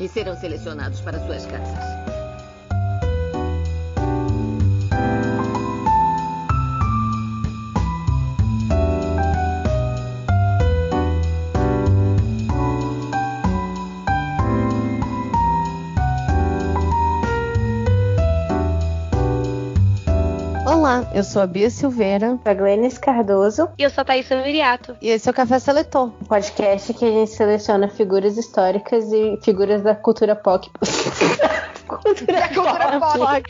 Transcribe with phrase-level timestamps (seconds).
[0.00, 2.09] e serão selecionados para suas casas.
[20.80, 22.38] Olá, eu sou a Bia Silveira.
[22.42, 23.68] a Glennis Cardoso.
[23.76, 24.96] E eu sou a Thaís Viriato.
[25.02, 26.06] E esse é o Café Seletor.
[26.06, 30.70] Um podcast que a gente seleciona figuras históricas e figuras da cultura pop.
[32.00, 33.18] cultura, cultura pop.
[33.18, 33.42] pop.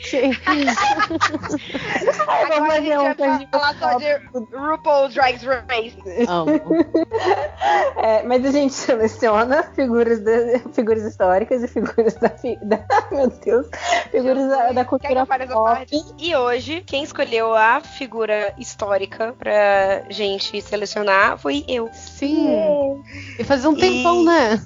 [2.27, 4.13] Agora a gente vai falar só de
[4.55, 5.97] RuPaul's Drag Race.
[7.97, 12.29] é, mas a gente seleciona figuras, de, figuras históricas e figuras da,
[12.63, 13.67] da meu Deus,
[14.11, 15.85] figuras da, da cultura pop.
[16.17, 21.89] E hoje, quem escolheu a figura histórica pra gente selecionar foi eu.
[21.93, 23.01] Sim.
[23.37, 24.25] E faz um tempão, e...
[24.25, 24.61] né?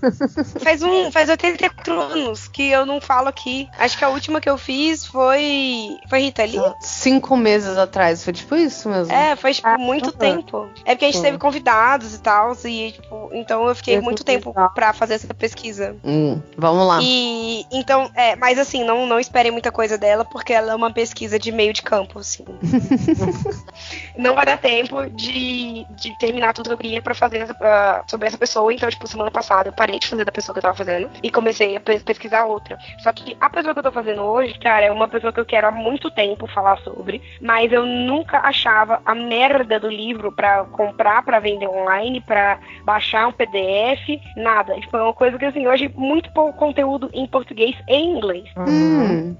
[0.62, 3.68] faz um, faz 84 anos que eu não falo aqui.
[3.78, 6.60] Acho que a última que eu fiz foi foi Rita Lee.
[6.60, 9.14] Ah, cinco meses atrás, foi tipo isso mesmo.
[9.14, 10.70] É, foi tipo ah, muito tempo.
[10.86, 14.24] É porque a gente teve convidados e tal, e tipo, então eu fiquei eu muito
[14.24, 15.96] tempo para fazer essa pesquisa.
[16.04, 17.00] Hum, vamos lá.
[17.02, 20.92] E então, é, mas assim, não não esperem muita coisa dela porque ela é uma
[20.92, 22.46] pesquisa de meio de campo, assim.
[24.18, 28.28] não vai dar tempo de, de terminar tudo que eu queria pra fazer uh, sobre
[28.28, 28.74] essa pessoa.
[28.74, 31.32] Então, tipo, semana passada eu parei de fazer da pessoa que eu tava fazendo e
[31.32, 32.78] comecei a pesquisar outra.
[33.00, 35.46] Só que a pessoa que eu tô fazendo hoje, cara, é uma pessoa que eu
[35.46, 40.66] quero há muito tempo falar sobre, mas eu nunca achava a merda do livro pra
[40.66, 44.76] comprar, pra vender online, pra baixar um PDF, nada.
[44.80, 48.46] Tipo, é uma coisa que, assim, hoje muito pouco conteúdo em português e inglês.
[48.58, 49.36] Hum.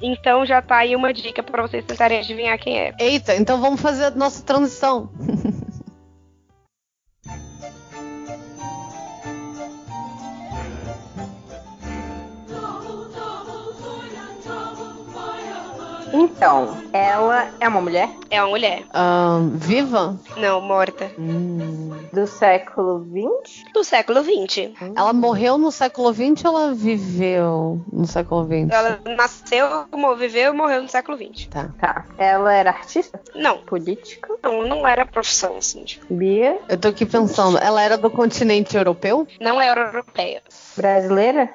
[0.00, 2.92] Então já tá aí uma dica para vocês tentarem adivinhar quem é.
[2.98, 5.10] Eita, então vamos fazer a nossa transição.
[16.12, 18.10] Então, ela é uma mulher?
[18.30, 18.84] É uma mulher.
[18.94, 20.18] Um, viva?
[20.36, 21.10] Não, morta.
[21.18, 21.90] Hum.
[22.12, 23.02] Do século
[23.44, 23.64] XX?
[23.72, 24.72] Do século XX.
[24.80, 24.92] Hum.
[24.94, 28.70] Ela morreu no século XX ou ela viveu no século XX?
[28.70, 29.66] Ela nasceu,
[30.18, 31.46] viveu e morreu no século XX.
[31.46, 31.70] Tá.
[31.80, 32.04] Tá.
[32.18, 33.18] Ela era artista?
[33.34, 33.58] Não.
[33.58, 34.34] Política?
[34.42, 35.82] Não, não era profissão, assim.
[35.84, 36.12] Tipo.
[36.12, 36.58] Bia?
[36.68, 39.26] Eu tô aqui pensando, ela era do continente europeu?
[39.40, 40.42] Não era europeia.
[40.76, 41.48] Brasileira?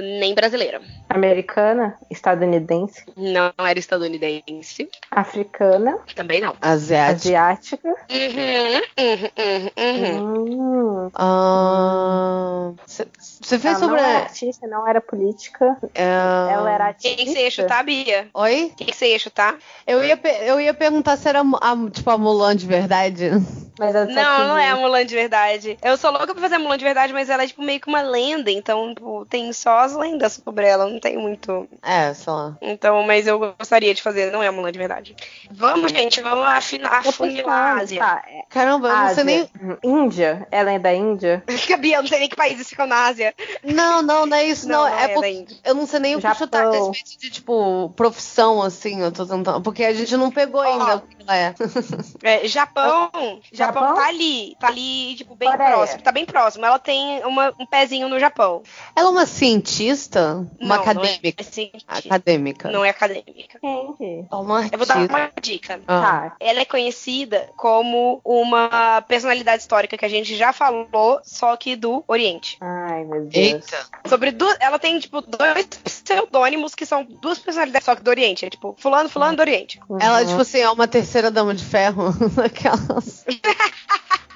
[0.00, 0.80] nem brasileira.
[1.14, 1.98] Americana?
[2.10, 3.04] Estadunidense?
[3.16, 4.88] Não era estadunidense.
[5.10, 5.98] Africana?
[6.14, 6.56] Também não.
[6.60, 7.38] Asiática?
[7.40, 7.88] Asiática?
[8.10, 9.30] Uhum, uhum,
[9.78, 11.10] uhum.
[11.18, 12.76] uhum.
[12.86, 14.00] Você fez ela sobre.
[14.00, 15.76] Não era artista, não era política.
[15.82, 16.50] Uh...
[16.50, 17.16] Ela era ativista.
[17.16, 18.28] Quem que você ia chutar, Bia?
[18.34, 18.72] Oi?
[18.76, 19.56] Quem que você ia chutar?
[19.86, 23.30] Eu ia, eu ia perguntar se era a, tipo a Mulan de verdade.
[23.78, 25.78] Mas não, não é a Mulan de verdade.
[25.82, 27.88] Eu sou louca pra fazer a Mulan de verdade, mas ela é tipo meio que
[27.88, 31.68] uma lenda, então tipo, tem só as lendas sobre ela, não tem muito.
[31.82, 32.56] É, só lá.
[32.62, 35.16] Então, mas eu gostaria de fazer, não é a Mulan de verdade.
[35.50, 37.98] Vamos, gente, vamos afinar, afunilar a Ásia.
[37.98, 38.22] Tá.
[38.48, 39.50] Caramba, eu não sei nem.
[39.82, 40.46] Índia?
[40.52, 41.42] Ela é da Índia?
[41.92, 43.34] Eu não sei nem que países ficam na Ásia.
[43.62, 44.84] Não, não, não é isso, não.
[44.84, 47.30] não, não é, é porque eu não sei nem o que chutar a respeito de,
[47.30, 49.60] tipo, profissão, assim, eu tô tentando.
[49.60, 51.54] Porque a gente não pegou ainda o que ela é.
[52.22, 55.70] é Japão, Japão, Japão tá ali, tá ali, tipo, bem Coreia.
[55.70, 56.02] próximo.
[56.02, 56.64] Tá bem próximo.
[56.64, 58.62] Ela tem uma, um pezinho no Japão.
[58.94, 60.46] Ela é uma cientista?
[60.60, 61.42] Uma não, acadêmica?
[61.42, 62.70] Não é, acadêmica.
[62.70, 63.58] Não é acadêmica.
[63.62, 64.26] Entendi.
[64.30, 65.80] É uma eu vou dar uma dica.
[65.86, 66.32] Ah.
[66.38, 72.04] Ela é conhecida como uma personalidade histórica que a gente já falou, só que do
[72.06, 72.56] Oriente.
[72.60, 73.34] Ai, meu Deus.
[73.34, 73.86] Eita.
[74.06, 78.44] Sobre duas, ela tem, tipo, dois pseudônimos que são duas personalidades só que do Oriente.
[78.44, 79.80] É tipo, fulano, fulano do Oriente.
[79.88, 79.98] Uhum.
[80.00, 82.08] Ela, tipo assim, é uma terceira dama de ferro.
[82.42, 83.24] Aquelas.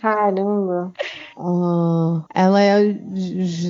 [0.00, 0.92] Caramba.
[1.36, 2.94] Uh, ela é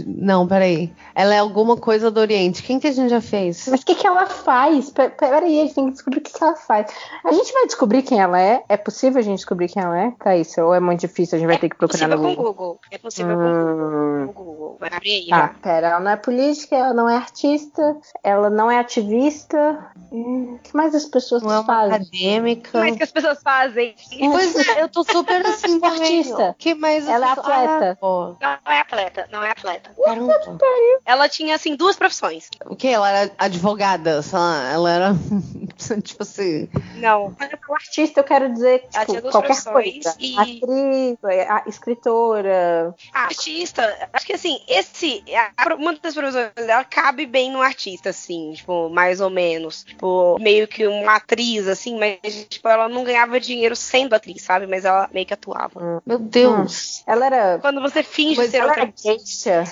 [0.07, 0.91] Não, peraí.
[1.15, 2.63] Ela é alguma coisa do Oriente.
[2.63, 3.69] Quem que a gente já fez?
[3.69, 4.89] Mas o que, que ela faz?
[4.91, 6.91] Pe- Peraí, a gente tem que descobrir o que, que ela faz.
[7.25, 8.63] A gente vai descobrir quem ela é?
[8.69, 10.57] É possível a gente descobrir quem ela é, Thaís?
[10.57, 11.37] Ou é muito difícil?
[11.37, 12.45] A gente vai ter que procurar no com o Google.
[12.55, 12.81] Google.
[12.91, 14.25] É possível com Hum.
[14.29, 14.77] o Google.
[14.81, 15.27] Vai abrir aí.
[15.29, 15.49] Tá, já.
[15.63, 19.87] pera, ela não é política, ela não é artista, ela não é ativista.
[20.11, 21.95] Hum, O que mais as pessoas Não é fazem?
[21.95, 22.79] acadêmica.
[22.79, 23.95] Mas que as pessoas fazem.
[24.19, 25.75] Pois é, eu tô super assim.
[25.75, 26.55] Esportista.
[26.59, 27.99] que mais Ela é atleta.
[28.03, 29.91] Ah, Não é atleta, não é atleta.
[30.05, 30.59] caramba.
[31.05, 32.49] Ela tinha, assim, duas profissões.
[32.67, 32.89] O que?
[32.89, 35.13] Ela era advogada, sei lá, ela era.
[36.03, 36.69] tipo assim.
[36.97, 37.33] Não.
[37.35, 40.17] Quando eu falo artista, eu quero dizer, Ela tipo, tinha duas qualquer profissões coisa.
[40.19, 42.95] e- Atriz, é, a- escritora.
[43.13, 45.23] Artista, acho que assim, esse.
[45.57, 49.85] a- Uma das profissões dela cabe bem no artista, assim, tipo, mais ou menos.
[49.85, 54.62] Tipo, meio que uma atriz, assim, mas, tipo, ela não ganhava dinheiro sendo atriz, sabe?
[54.67, 56.03] Mas ela meio que atuava.
[56.05, 57.03] Meu Deus.
[57.07, 57.59] Ela era.
[57.61, 58.93] Quando você finge Mas ser Ela outra era.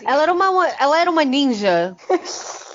[0.05, 1.97] Ela era uma, ela era uma ninja.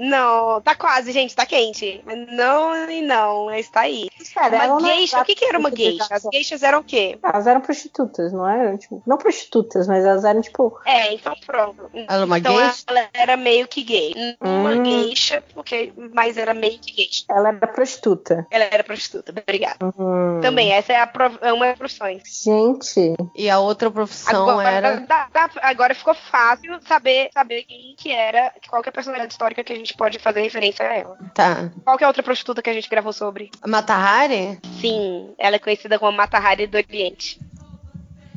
[0.00, 2.02] Não, tá quase, gente, tá quente.
[2.32, 4.08] Não e não, mas tá aí.
[4.34, 6.06] Cara, ela uma não é geisha, o que que era uma geisha?
[6.10, 7.18] As geishas eram o quê?
[7.22, 8.78] Elas eram prostitutas, não eram?
[8.78, 10.78] Tipo, não prostitutas, mas elas eram, tipo.
[10.86, 11.90] É, então pronto.
[11.92, 12.84] Ela era uma então geisha?
[12.86, 14.14] ela era meio que gay.
[14.40, 14.84] Uma Hum.
[14.84, 17.24] geisha, porque, mas era meio que geisha.
[17.28, 18.46] Ela era prostituta.
[18.50, 19.76] Ela era prostituta, obrigada.
[19.98, 20.40] Hum.
[20.40, 21.10] Também, essa é,
[21.42, 22.22] é uma das profissões.
[22.42, 23.14] Gente.
[23.34, 25.00] E a outra profissão Agora, era.
[25.00, 25.28] dá-
[25.62, 29.72] agora ficou fácil saber, saber quem que era, qual que é a personalidade histórica que
[29.72, 31.18] a gente pode fazer referência a ela.
[31.34, 31.70] Tá.
[31.84, 33.50] Qual que é a outra prostituta que a gente gravou sobre?
[33.62, 34.58] A Matahari?
[34.80, 37.40] Sim, ela é conhecida como Mata Hari do Oriente.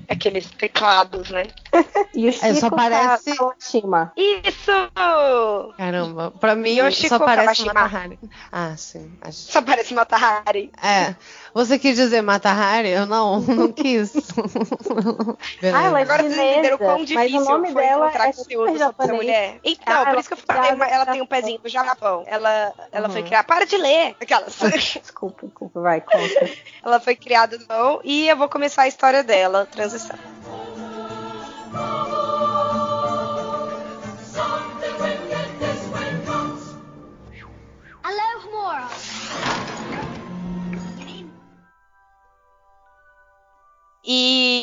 [0.09, 1.43] Aqueles teclados, né?
[2.13, 4.11] E o Chico só parece- Kawashima.
[4.15, 4.71] Isso!
[5.77, 6.31] Caramba.
[6.31, 7.73] Pra mim, Yoshiko só parece Kawashima.
[7.73, 8.19] Matahari.
[8.51, 9.11] Ah, sim.
[9.21, 10.71] acho- Só parece Mata Hari.
[10.81, 11.15] É.
[11.53, 12.89] Você quis dizer Matahari?
[12.89, 14.11] Eu não, não quis.
[15.73, 18.29] Ah, ela é Agora vocês entenderam o quão Mas difícil o nome foi dela encontrar
[18.29, 19.59] é conteúdo sobre essa mulher.
[19.63, 21.69] Então, Ah, por ela isso que eu falei, criada ela no tem um pezinho do
[21.69, 22.23] Japão.
[22.25, 23.27] Ela, ela foi Uhum.
[23.27, 23.43] criada.
[23.43, 24.15] Para de ler!
[24.19, 24.57] Aquelas.
[24.99, 26.49] Desculpa, desculpa, vai, conta.
[26.83, 30.17] ela foi criada não, e eu vou começar a história dela, transição.
[44.03, 44.62] E,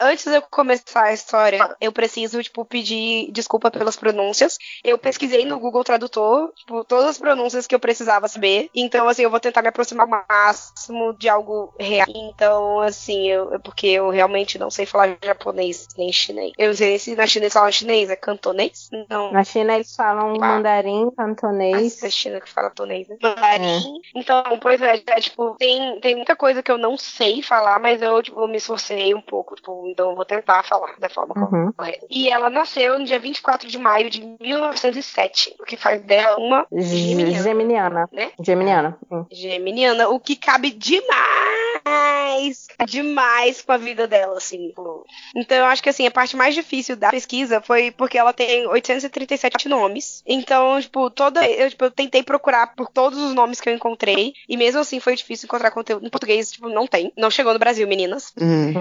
[0.00, 4.58] antes de eu começar a história, eu preciso, tipo, pedir desculpa pelas pronúncias.
[4.84, 8.70] Eu pesquisei no Google Tradutor, tipo, todas as pronúncias que eu precisava saber.
[8.74, 12.06] Então, assim, eu vou tentar me aproximar ao máximo de algo real.
[12.08, 16.52] Então, assim, eu, porque eu realmente não sei falar japonês nem chinês.
[16.58, 18.88] Eu não sei se na China eles falam chinês, é cantonês?
[19.08, 19.32] Não.
[19.32, 20.38] Na China eles falam Ah.
[20.38, 22.02] mandarim, cantonês.
[22.02, 23.16] É a China que fala tonês, né?
[23.22, 24.00] Mandarim.
[24.14, 28.00] Então, pois é, é, tipo, tem, tem muita coisa que eu não sei falar, mas
[28.02, 31.72] eu, tipo, me esforcei um pouco, tipo, então eu vou tentar falar da forma Uhum.
[31.72, 32.06] correta.
[32.10, 36.66] E ela nasceu no dia 24 de maio de 1907, o que faz dela uma
[36.72, 38.08] geminiana, Geminiana.
[38.12, 38.30] né?
[38.40, 38.98] Geminiana.
[39.08, 39.26] sim.
[39.32, 44.68] Geminiana, o que cabe demais, demais com a vida dela, assim.
[44.68, 45.04] tipo.
[45.34, 48.66] Então eu acho que, assim, a parte mais difícil da pesquisa foi porque ela tem
[48.66, 50.22] 837 nomes.
[50.26, 51.46] Então, tipo, toda.
[51.48, 54.32] Eu, tipo, eu tentei procurar por todos os nomes que eu encontrei.
[54.48, 56.06] E mesmo assim foi difícil encontrar conteúdo.
[56.06, 57.12] Em português, tipo, não tem.
[57.16, 58.32] Não chegou no Brasil, meninas.
[58.40, 58.72] Hum.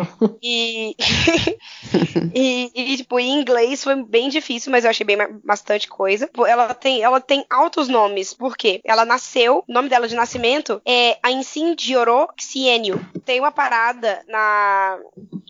[0.41, 0.94] E,
[2.33, 6.29] e, e, tipo, em inglês foi bem difícil, mas eu achei bem bastante coisa.
[6.47, 11.17] Ela tem, ela tem altos nomes, porque ela nasceu, o nome dela de nascimento é
[11.21, 12.99] Ainsin Dioro Xienyu.
[13.25, 14.97] Tem uma parada na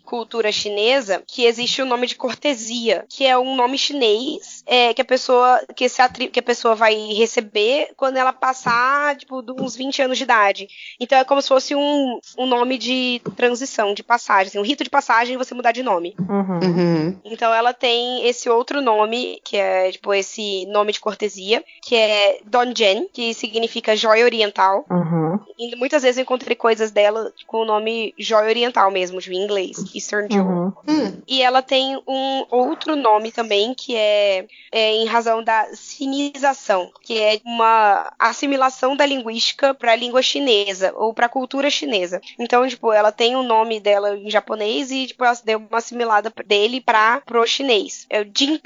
[0.04, 5.02] cultura chinesa que existe o nome de cortesia, que é um nome chinês é, que
[5.02, 9.52] a pessoa que, esse atri- que a pessoa vai receber quando ela passar, tipo, de
[9.52, 10.68] uns 20 anos de idade.
[11.00, 14.84] Então é como se fosse um, um nome de transição, de passagem, assim, um rito
[14.84, 16.14] de passagem e você mudar de nome.
[16.18, 16.60] Uhum.
[16.62, 17.16] Uhum.
[17.24, 22.40] Então ela tem esse outro nome, que é tipo esse nome de cortesia, que é
[22.44, 24.84] Donjen, que significa joia oriental.
[24.90, 25.38] Uhum.
[25.58, 29.78] E muitas vezes eu encontrei coisas dela com o nome joia oriental mesmo, de inglês,
[29.94, 30.46] Eastern Jewel.
[30.46, 30.72] Uhum.
[30.88, 31.22] Hum.
[31.26, 37.18] E ela tem um outro nome também, que é, é em razão da sinização, que
[37.18, 42.20] é uma assimilação da linguística para a língua chinesa, ou para a cultura chinesa.
[42.38, 46.80] Então, tipo, ela tem o nome dela em japonês e, tipo, deu uma assimilada dele
[46.80, 48.06] para pro chinês.
[48.10, 48.60] É o Jin.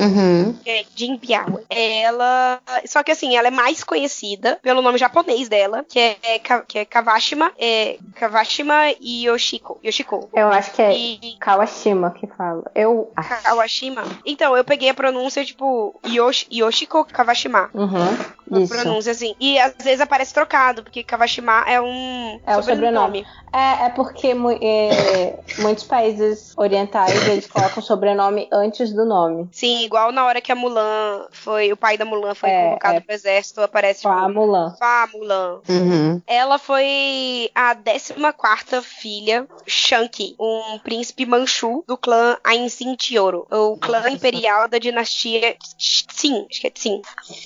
[0.00, 0.58] Uhum.
[0.66, 1.64] É, Jin Biahue.
[1.70, 2.60] Ela.
[2.86, 6.78] Só que assim, ela é mais conhecida pelo nome japonês dela, que é, é que
[6.78, 9.78] é Kawashima, é Kawashima Yoshiko.
[9.84, 10.28] Yoshiko.
[10.34, 12.70] Eu acho que é E- Kawashima que fala.
[12.74, 13.42] Eu acho.
[13.42, 14.04] Kawashima.
[14.24, 17.70] Então, eu peguei a pronúncia tipo Yoshi, Yoshiko Kawashima.
[17.74, 18.16] Uhum,
[18.50, 18.74] Uma isso.
[18.74, 19.34] pronúncia assim.
[19.40, 23.26] E às vezes aparece trocado, porque Kawashima é um É o sobrenome.
[23.52, 24.28] É, é porque
[24.62, 29.48] é, muitos países orientais eles colocam sobrenome antes do nome.
[29.52, 31.72] Sim, igual na hora que a Mulan foi.
[31.72, 33.00] O pai da Mulan foi É, convocado é.
[33.00, 34.32] pro exército, aparece Fá tipo.
[34.40, 34.74] Mulan.
[34.78, 35.60] Fá Mulan.
[35.68, 36.22] Uhum.
[36.26, 44.08] Ela foi a 14 filha Shanki, um príncipe manchu do clã Ainsin Tioro, o clã
[44.10, 47.02] imperial da dinastia Tsin, acho que é Tsin,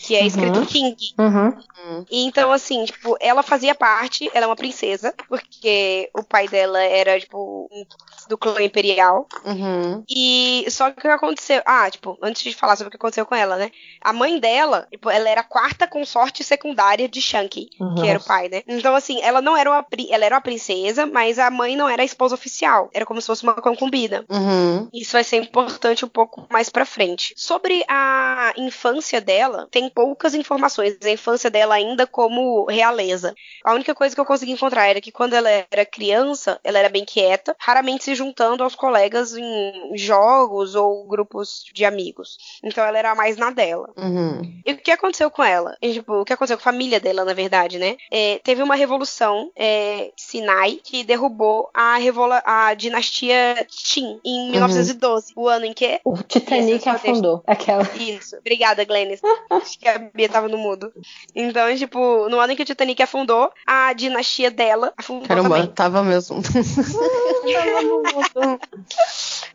[0.06, 0.66] que é escrito Uhum.
[0.66, 0.96] King.
[1.18, 2.04] Uhum.
[2.10, 6.80] E Então, assim, tipo, ela fazia parte, ela é uma princesa, porque o pai dela
[6.82, 7.84] era, tipo, um-
[8.28, 9.26] do clã imperial.
[9.44, 10.04] Uhum.
[10.08, 11.62] E só que o que aconteceu?
[11.64, 13.70] Ah, tipo, antes de falar sobre o que aconteceu com ela, né?
[14.00, 17.94] A mãe dela, tipo, ela era a quarta consorte secundária de Shanky, Uhum.
[17.94, 18.62] que era o pai, né?
[18.66, 22.02] Então, assim, ela não era uma ela era uma princesa, mas a mãe não era
[22.02, 22.90] a esposa oficial.
[22.92, 24.24] Era como se fosse uma concubina.
[24.28, 24.88] Uhum.
[24.92, 27.32] Isso vai ser importante um pouco mais pra frente.
[27.36, 30.96] Sobre a infância dela, tem poucas informações.
[31.02, 33.34] A infância dela ainda como realeza.
[33.64, 36.88] A única coisa que eu consegui encontrar era que quando ela era criança, ela era
[36.88, 42.38] bem quieta, raramente se juntando aos colegas em jogos ou grupos de amigos.
[42.64, 43.90] Então ela era mais na dela.
[43.96, 44.60] Uhum.
[44.64, 45.76] E o que aconteceu com ela?
[45.82, 47.96] E, tipo, o que aconteceu com a família dela, na verdade, né?
[48.10, 55.32] É, teve uma revolução é, Sinai que derrubou a, revola a dinastia Qin em 1912.
[55.36, 56.00] O ano em que?
[56.04, 57.42] O Titanic afundou.
[57.46, 57.82] Aquela.
[57.96, 58.36] Isso.
[58.36, 59.20] Obrigada, Glennis.
[59.50, 60.92] Acho que a Bia tava no mudo.
[61.34, 65.70] Então, tipo, no ano em que o Titanic afundou, a dinastia dela afundou Caramba, também.
[65.72, 66.40] tava mesmo.
[67.74, 68.60] 我不不、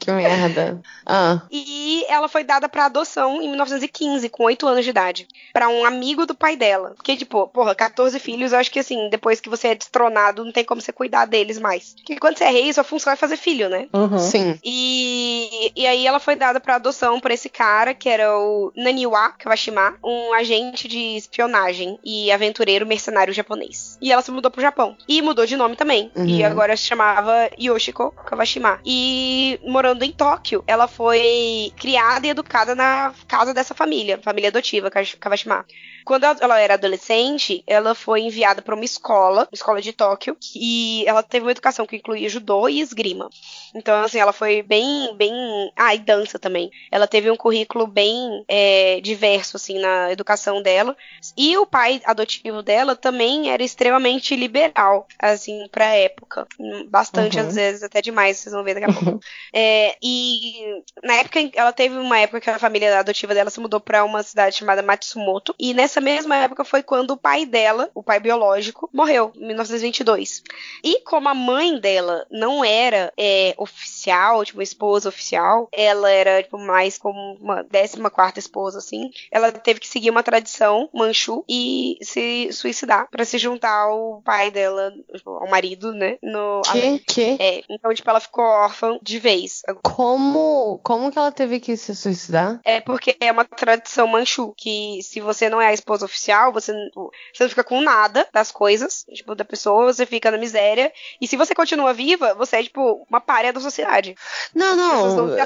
[0.01, 0.81] que merda.
[1.05, 1.41] Ah.
[1.51, 5.86] E ela foi dada pra adoção em 1915, com 8 anos de idade, Pra um
[5.86, 6.93] amigo do pai dela.
[6.96, 10.51] Porque, tipo, porra, 14 filhos, eu acho que assim, depois que você é destronado, não
[10.51, 11.93] tem como você cuidar deles mais.
[11.96, 13.88] Porque quando você é rei, sua função é fazer filho, né?
[13.93, 14.17] Uhum.
[14.17, 14.60] Sim.
[14.63, 19.34] E, e aí ela foi dada pra adoção por esse cara, que era o Naniwa
[19.38, 23.98] Kawashima, um agente de espionagem e aventureiro mercenário japonês.
[24.01, 24.96] E ela se mudou pro Japão.
[25.08, 26.12] E mudou de nome também.
[26.15, 26.25] Uhum.
[26.25, 28.79] E agora se chamava Yoshiko Kawashima.
[28.86, 29.60] E
[29.91, 35.15] morando em Tóquio, ela foi criada e educada na casa dessa família, família adotiva Kawash-
[35.19, 35.65] Kawashima.
[36.05, 41.03] Quando ela- era adolescente, ela foi enviada para uma escola, uma escola de Tóquio, e
[41.08, 43.29] ela teve uma educação que incluía judô e esgrima.
[43.74, 45.31] Então, assim, ela foi bem, bem.
[45.77, 46.70] Ah, e dança também.
[46.91, 50.96] Ela teve um currículo bem é, diverso, assim, na educação dela.
[51.38, 56.48] E o pai adotivo dela também era extremamente liberal, assim, pra época.
[56.89, 57.48] Bastante, Uhum.
[57.48, 59.20] às vezes, até demais, vocês vão ver daqui a pouco.
[59.53, 63.79] É, e na época, ela teve uma época que a família adotiva dela se mudou
[63.81, 65.53] pra uma cidade chamada Matsumoto.
[65.60, 70.43] E nessa mesma época foi quando o pai dela, o pai biológico, morreu, em 1922.
[70.83, 76.57] E como a mãe dela não era é, oficial, tipo, esposa oficial, ela era, tipo,
[76.57, 82.50] mais como uma 14 esposa, assim, ela teve que seguir uma tradição manchu e se
[82.51, 86.17] suicidar pra se juntar ao pai dela, tipo, ao marido, né?
[86.21, 87.00] No, Que?
[87.00, 87.38] Que?
[87.39, 89.62] é, então, tipo, ela ficou órfã de vez.
[89.83, 92.60] Como, como que ela teve que se suicidar?
[92.63, 96.72] É porque é uma tradição manchu, que se você não é a esposa oficial, você,
[96.72, 100.92] não- você não fica com nada das coisas, tipo, da pessoa, você fica na miséria.
[101.20, 104.16] E se você continua viva, você é, tipo, uma párea da sociedade.
[104.54, 105.38] Não, não não.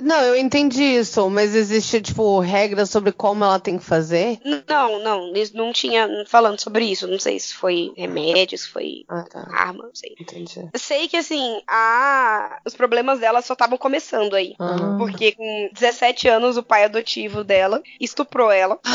[0.00, 4.38] Não, eu entendi isso, mas existe, tipo, regras sobre como ela tem que fazer?
[4.68, 7.06] Não, não, eles não tinha falando sobre isso.
[7.06, 9.46] Não sei se foi remédio, se foi Ah, tá.
[9.52, 10.14] arma, não sei.
[10.20, 10.68] Entendi.
[10.74, 12.60] Sei que, assim, a...
[12.64, 14.54] os problemas dela só estavam começando aí.
[14.58, 14.96] Ah.
[14.98, 18.78] Porque com 17 anos o pai adotivo dela estuprou ela.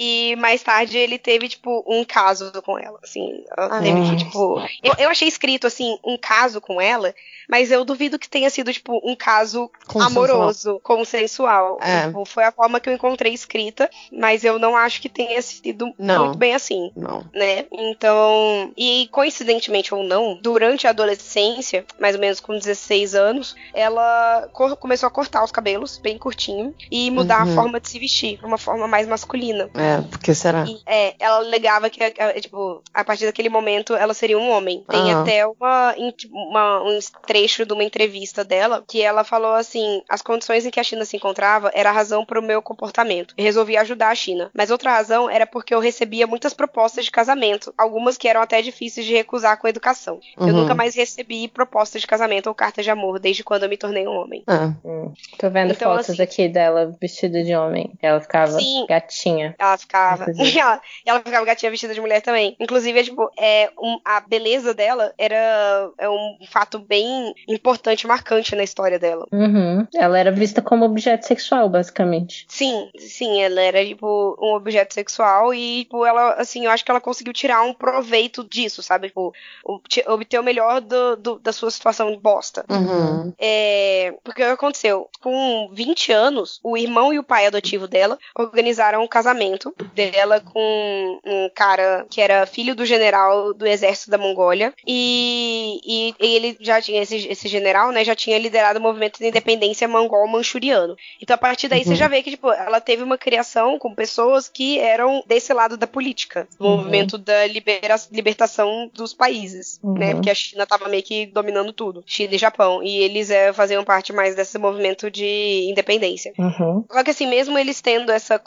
[0.00, 0.07] E
[0.38, 2.98] mais tarde ele teve, tipo, um caso com ela.
[3.02, 4.60] Assim, ela teve que, tipo.
[4.82, 7.14] Eu, eu achei escrito, assim, um caso com ela,
[7.48, 10.10] mas eu duvido que tenha sido, tipo, um caso Consensual.
[10.10, 11.78] amoroso, consensual.
[11.80, 12.06] É.
[12.06, 15.92] Tipo, foi a forma que eu encontrei escrita, mas eu não acho que tenha sido
[15.98, 16.26] Não.
[16.26, 17.24] muito bem assim Não.
[17.32, 17.66] né?
[17.72, 24.48] Então, e coincidentemente ou não, durante a adolescência, mais ou menos com 16 anos, ela
[24.78, 27.52] começou a cortar os cabelos bem curtinho e mudar Uhum.
[27.52, 29.70] a forma de se vestir uma forma mais masculina.
[29.74, 30.64] É, porque será?
[30.66, 34.84] E, é, ela alegava que, é, tipo, a partir daquele momento ela seria um homem.
[34.88, 35.20] Tem Ah.
[35.22, 35.94] até uma,
[36.30, 40.80] uma- um trecho de uma entrevista dela que ela falou assim: as condições em que
[40.80, 43.34] a China se encontrava era a razão para o meu comportamento.
[43.36, 44.50] Eu resolvi ajudar a China.
[44.54, 48.60] Mas outra razão era porque eu recebia muitas propostas de casamento, algumas que eram até
[48.62, 50.20] difíceis de recusar com a educação.
[50.36, 50.52] Eu Uhum.
[50.52, 54.06] nunca mais recebi propostas de casamento ou cartas de amor desde quando eu me tornei
[54.06, 54.42] um homem.
[54.46, 57.92] Ah, Hum, Tô vendo Então, fotos assim- aqui dela vestida de homem.
[58.02, 58.86] Ela ficava Sim.
[58.88, 59.54] gatinha.
[59.58, 60.26] Ela ficava.
[60.36, 62.54] E ela, ela ficava gatinha vestida de mulher também.
[62.60, 68.54] Inclusive, é, tipo, é, um, a beleza dela era é um fato bem importante, marcante
[68.54, 69.26] na história dela.
[69.32, 69.86] Uhum.
[69.94, 72.44] Ela era vista como objeto sexual, basicamente.
[72.48, 76.90] Sim, sim, ela era, tipo, um objeto sexual e, tipo, ela, assim, eu acho que
[76.90, 79.08] ela conseguiu tirar um proveito disso, sabe?
[79.08, 79.32] Tipo,
[79.64, 82.64] obter o melhor do, do, da sua situação de bosta.
[82.68, 83.32] Uhum.
[83.38, 85.08] É, porque o que aconteceu?
[85.20, 91.20] Com 20 anos, o irmão e o pai adotivo dela organizaram um casamento dela com
[91.24, 94.72] um cara que era filho do general do exército da Mongólia.
[94.86, 99.18] E, e, e ele já tinha, esse, esse general, né, já tinha liderado o movimento
[99.18, 100.96] de independência mongol-manchuriano.
[101.20, 101.86] Então, a partir daí, uhum.
[101.86, 105.76] você já vê que, tipo, ela teve uma criação com pessoas que eram desse lado
[105.76, 106.76] da política, do uhum.
[106.76, 109.98] movimento da libera libertação dos países, né, uhum.
[109.98, 110.14] né?
[110.14, 112.82] Porque a China tava meio que dominando tudo, China e Japão.
[112.82, 116.32] E eles é, faziam parte mais desse movimento de independência.
[116.38, 116.84] Uhum.
[116.90, 118.40] Só que assim, mesmo eles tendo essa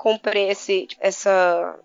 [0.49, 1.20] esse, essa,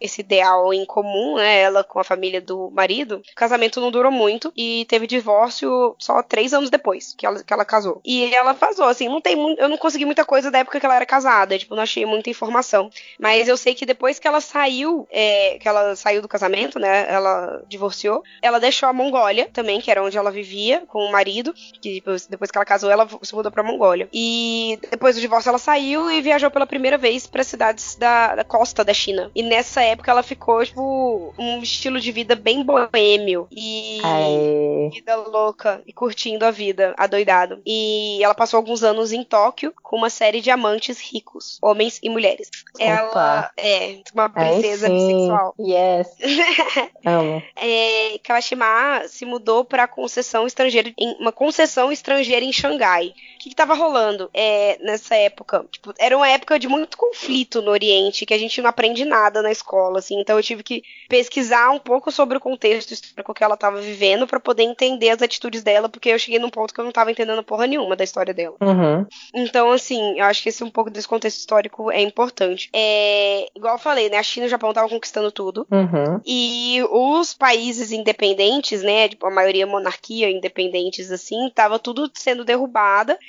[0.00, 1.61] esse ideal em comum, né?
[1.61, 6.23] Ela com a família do marido, o casamento não durou muito e teve divórcio só
[6.23, 8.00] três anos depois que ela, que ela casou.
[8.05, 10.97] E ela casou, assim, não tem eu não consegui muita coisa da época que ela
[10.97, 12.90] era casada, tipo, não achei muita informação.
[13.19, 17.07] Mas eu sei que depois que ela saiu, é, que ela saiu do casamento, né?
[17.09, 21.55] Ela divorciou, ela deixou a Mongólia também, que era onde ela vivia com o marido,
[21.81, 24.09] que depois, depois que ela casou, ela se mudou pra Mongólia.
[24.12, 28.45] E depois do divórcio ela saiu e viajou pela primeira vez para cidades da, da,
[28.45, 29.25] costa da China.
[29.35, 33.47] E nessa época ela ficou, tipo, um estilo de vida bem boêmio.
[33.50, 34.90] E Aê.
[34.92, 35.83] vida louca.
[35.87, 37.61] E curtindo a vida, adoidado.
[37.64, 42.09] E ela passou alguns anos em Tóquio com uma série de amantes ricos, homens e
[42.09, 42.50] mulheres.
[42.75, 42.83] Opa.
[42.85, 45.54] Ela é uma princesa bissexual.
[45.59, 46.09] Yes.
[47.04, 47.42] Amo.
[47.56, 53.14] É, Kawashima se mudou para concessão estrangeira, em uma concessão estrangeira em Xangai.
[53.46, 55.64] Que estava rolando é, nessa época?
[55.70, 59.40] Tipo, era uma época de muito conflito no Oriente, que a gente não aprende nada
[59.40, 60.20] na escola, assim.
[60.20, 64.26] Então eu tive que pesquisar um pouco sobre o contexto histórico que ela estava vivendo
[64.26, 67.08] para poder entender as atitudes dela, porque eu cheguei num ponto que eu não estava
[67.08, 68.56] entendendo porra nenhuma da história dela.
[68.60, 69.06] Uhum.
[69.32, 72.68] Então, assim, eu acho que esse um pouco desse contexto histórico é importante.
[72.72, 74.18] É, igual eu falei, né?
[74.18, 75.64] A China e o Japão estavam conquistando tudo.
[75.70, 76.20] Uhum.
[76.26, 79.08] E os países independentes, né?
[79.08, 83.16] Tipo, a maioria monarquia independentes, assim, tava tudo sendo derrubada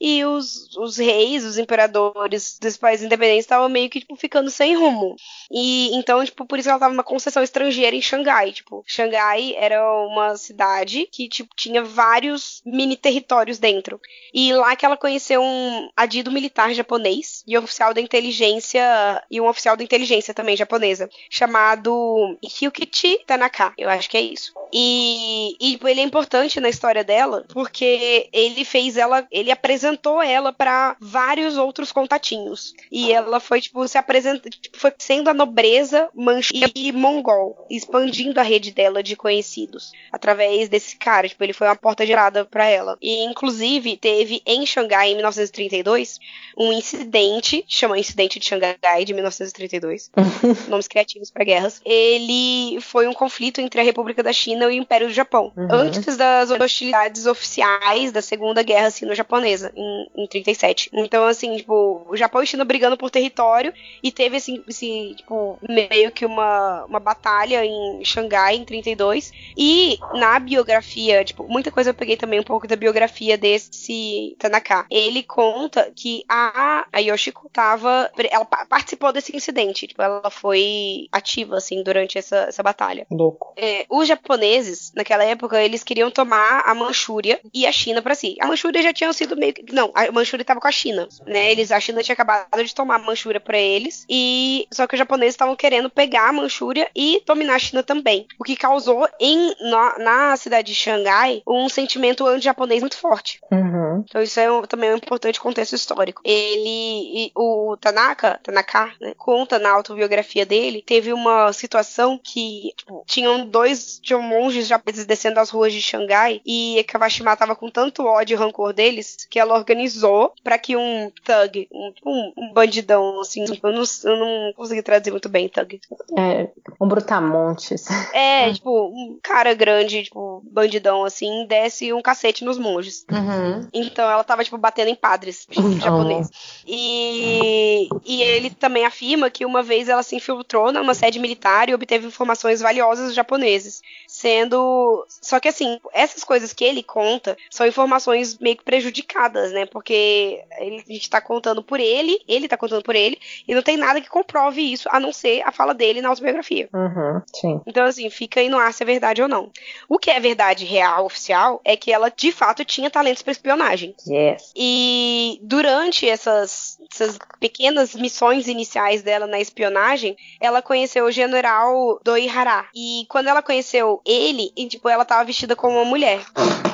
[0.00, 4.74] e os, os reis, os imperadores dos países independentes estavam meio que, tipo, ficando sem
[4.74, 5.14] rumo.
[5.52, 8.52] E então, tipo, por isso ela tava numa concessão estrangeira em Xangai.
[8.52, 14.00] Tipo, Xangai era uma cidade que, tipo, tinha vários mini territórios dentro.
[14.32, 18.82] E lá que ela conheceu um adido militar japonês e um oficial da inteligência
[19.30, 23.74] e um oficial da inteligência também japonesa, chamado Hyukichi Tanaka.
[23.76, 24.52] Eu acho que é isso.
[24.72, 29.89] E, e tipo, ele é importante na história dela porque ele fez ela, ele apresentou
[30.22, 32.74] ela para vários outros contatinhos.
[32.90, 38.40] E ela foi, tipo, se apresentando, tipo, foi sendo a nobreza mancha e mongol, expandindo
[38.40, 41.28] a rede dela de conhecidos através desse cara.
[41.28, 42.96] Tipo, ele foi uma porta gerada para ela.
[43.00, 46.18] E inclusive teve em Xangai em 1932
[46.56, 50.10] um incidente, chama Incidente de Xangai de 1932,
[50.68, 51.80] nomes criativos para guerras.
[51.84, 55.68] Ele foi um conflito entre a República da China e o Império do Japão, uhum.
[55.70, 60.90] antes das hostilidades oficiais da Segunda Guerra Sino-Japonesa em, em 37.
[60.92, 65.30] Então, assim, tipo, o Japão e China brigando por território e teve esse, esse tipo,
[65.30, 69.32] tipo, meio que uma, uma batalha em Xangai, em 32.
[69.56, 74.86] E na biografia, tipo, muita coisa eu peguei também um pouco da biografia desse Tanaka.
[74.90, 78.10] Ele conta que a, a Yoshiko tava.
[78.30, 79.86] Ela participou desse incidente.
[79.86, 83.06] Tipo, ela foi ativa, assim, durante essa, essa batalha.
[83.10, 83.54] Louco.
[83.56, 88.36] É, os japoneses, naquela época, eles queriam tomar a Manchúria e a China para si.
[88.40, 89.69] A Manchúria já tinha sido meio que.
[89.72, 91.50] Não, a Manchúria tava com a China, né?
[91.50, 94.04] Eles, a China tinha acabado de tomar a Manchúria para eles.
[94.08, 94.66] E.
[94.72, 98.26] Só que os japoneses estavam querendo pegar a Manchúria e dominar a China também.
[98.38, 103.40] O que causou em, na, na cidade de Xangai um sentimento anti-japonês muito forte.
[103.50, 104.04] Uhum.
[104.08, 106.22] Então isso é um, também um importante contexto histórico.
[106.24, 113.46] Ele, o Tanaka, Tanaka, né, conta na autobiografia dele, teve uma situação que tipo, tinham
[113.46, 118.38] dois monges japoneses descendo as ruas de Xangai e Kawashima tava com tanto ódio e
[118.38, 123.72] rancor deles que ela organizou para que um thug, um, um, um bandidão, assim, eu
[123.72, 125.80] não, eu não consegui traduzir muito bem, Thug.
[126.16, 126.48] É,
[126.80, 127.86] um brutamontes.
[128.12, 133.04] É, tipo, um cara grande, tipo, bandidão, assim, desce um cacete nos monges.
[133.10, 133.68] Uhum.
[133.72, 135.46] Então ela tava, tipo, batendo em padres
[135.80, 136.30] japoneses.
[136.66, 141.74] E, e ele também afirma que uma vez ela se infiltrou numa sede militar e
[141.74, 143.82] obteve informações valiosas dos japoneses
[144.20, 145.04] sendo.
[145.08, 149.66] Só que assim, essas coisas que ele conta são informações meio que prejudicadas, né?
[149.66, 153.62] Porque ele, a gente tá contando por ele, ele tá contando por ele, e não
[153.62, 156.68] tem nada que comprove isso, a não ser a fala dele na autobiografia.
[156.72, 157.60] Uhum, sim.
[157.66, 159.50] Então, assim, fica aí no ar se é verdade ou não.
[159.88, 163.94] O que é verdade real, oficial, é que ela de fato tinha talentos para espionagem.
[164.06, 164.52] Yes.
[164.54, 172.66] E durante essas, essas pequenas missões iniciais dela na espionagem, ela conheceu o general Doihara.
[172.74, 176.20] E quando ela conheceu ele, e, tipo, ela tava vestida como uma mulher.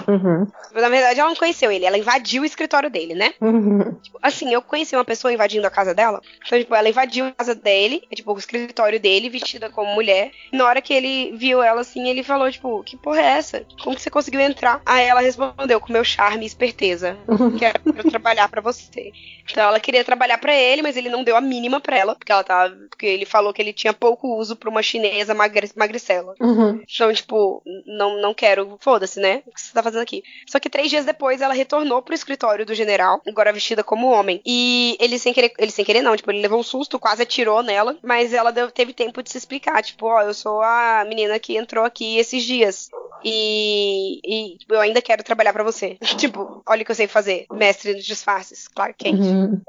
[0.08, 0.46] Uhum.
[0.74, 3.34] Na verdade, ela não conheceu ele, ela invadiu o escritório dele, né?
[3.40, 3.94] Uhum.
[4.02, 6.20] Tipo, assim, eu conheci uma pessoa invadindo a casa dela.
[6.44, 10.30] Então, tipo, ela invadiu a casa dele, tipo, o escritório dele, vestida como mulher.
[10.52, 13.64] E na hora que ele viu ela assim, ele falou, tipo, que porra é essa?
[13.82, 14.80] Como que você conseguiu entrar?
[14.84, 17.16] Aí ela respondeu com meu charme e esperteza.
[17.58, 19.12] Quero trabalhar para você.
[19.50, 22.32] Então ela queria trabalhar para ele, mas ele não deu a mínima pra ela, porque
[22.32, 22.74] ela tava.
[22.90, 26.34] Porque ele falou que ele tinha pouco uso pra uma chinesa magre, magricela.
[26.40, 26.82] Uhum.
[26.82, 28.76] Então, tipo, não, não quero.
[28.80, 29.42] Foda-se, né?
[29.46, 30.22] O que você tá fazendo aqui?
[30.46, 34.40] Só que três dias depois ela retornou pro escritório do general, agora vestida como homem.
[34.44, 35.52] E ele sem querer.
[35.58, 38.70] Ele sem querer, não, tipo, ele levou um susto, quase atirou nela, mas ela deu,
[38.70, 39.82] teve tempo de se explicar.
[39.82, 42.88] Tipo, ó, eu sou a menina que entrou aqui esses dias.
[43.24, 45.96] E, e eu ainda quero trabalhar para você.
[46.16, 47.46] tipo, olha o que eu sei fazer.
[47.52, 49.20] Mestre dos disfarces, Clark Kent.
[49.20, 49.60] Uhum.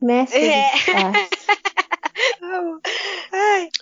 [0.00, 0.70] Mestre É.
[0.70, 1.46] dos disfarces.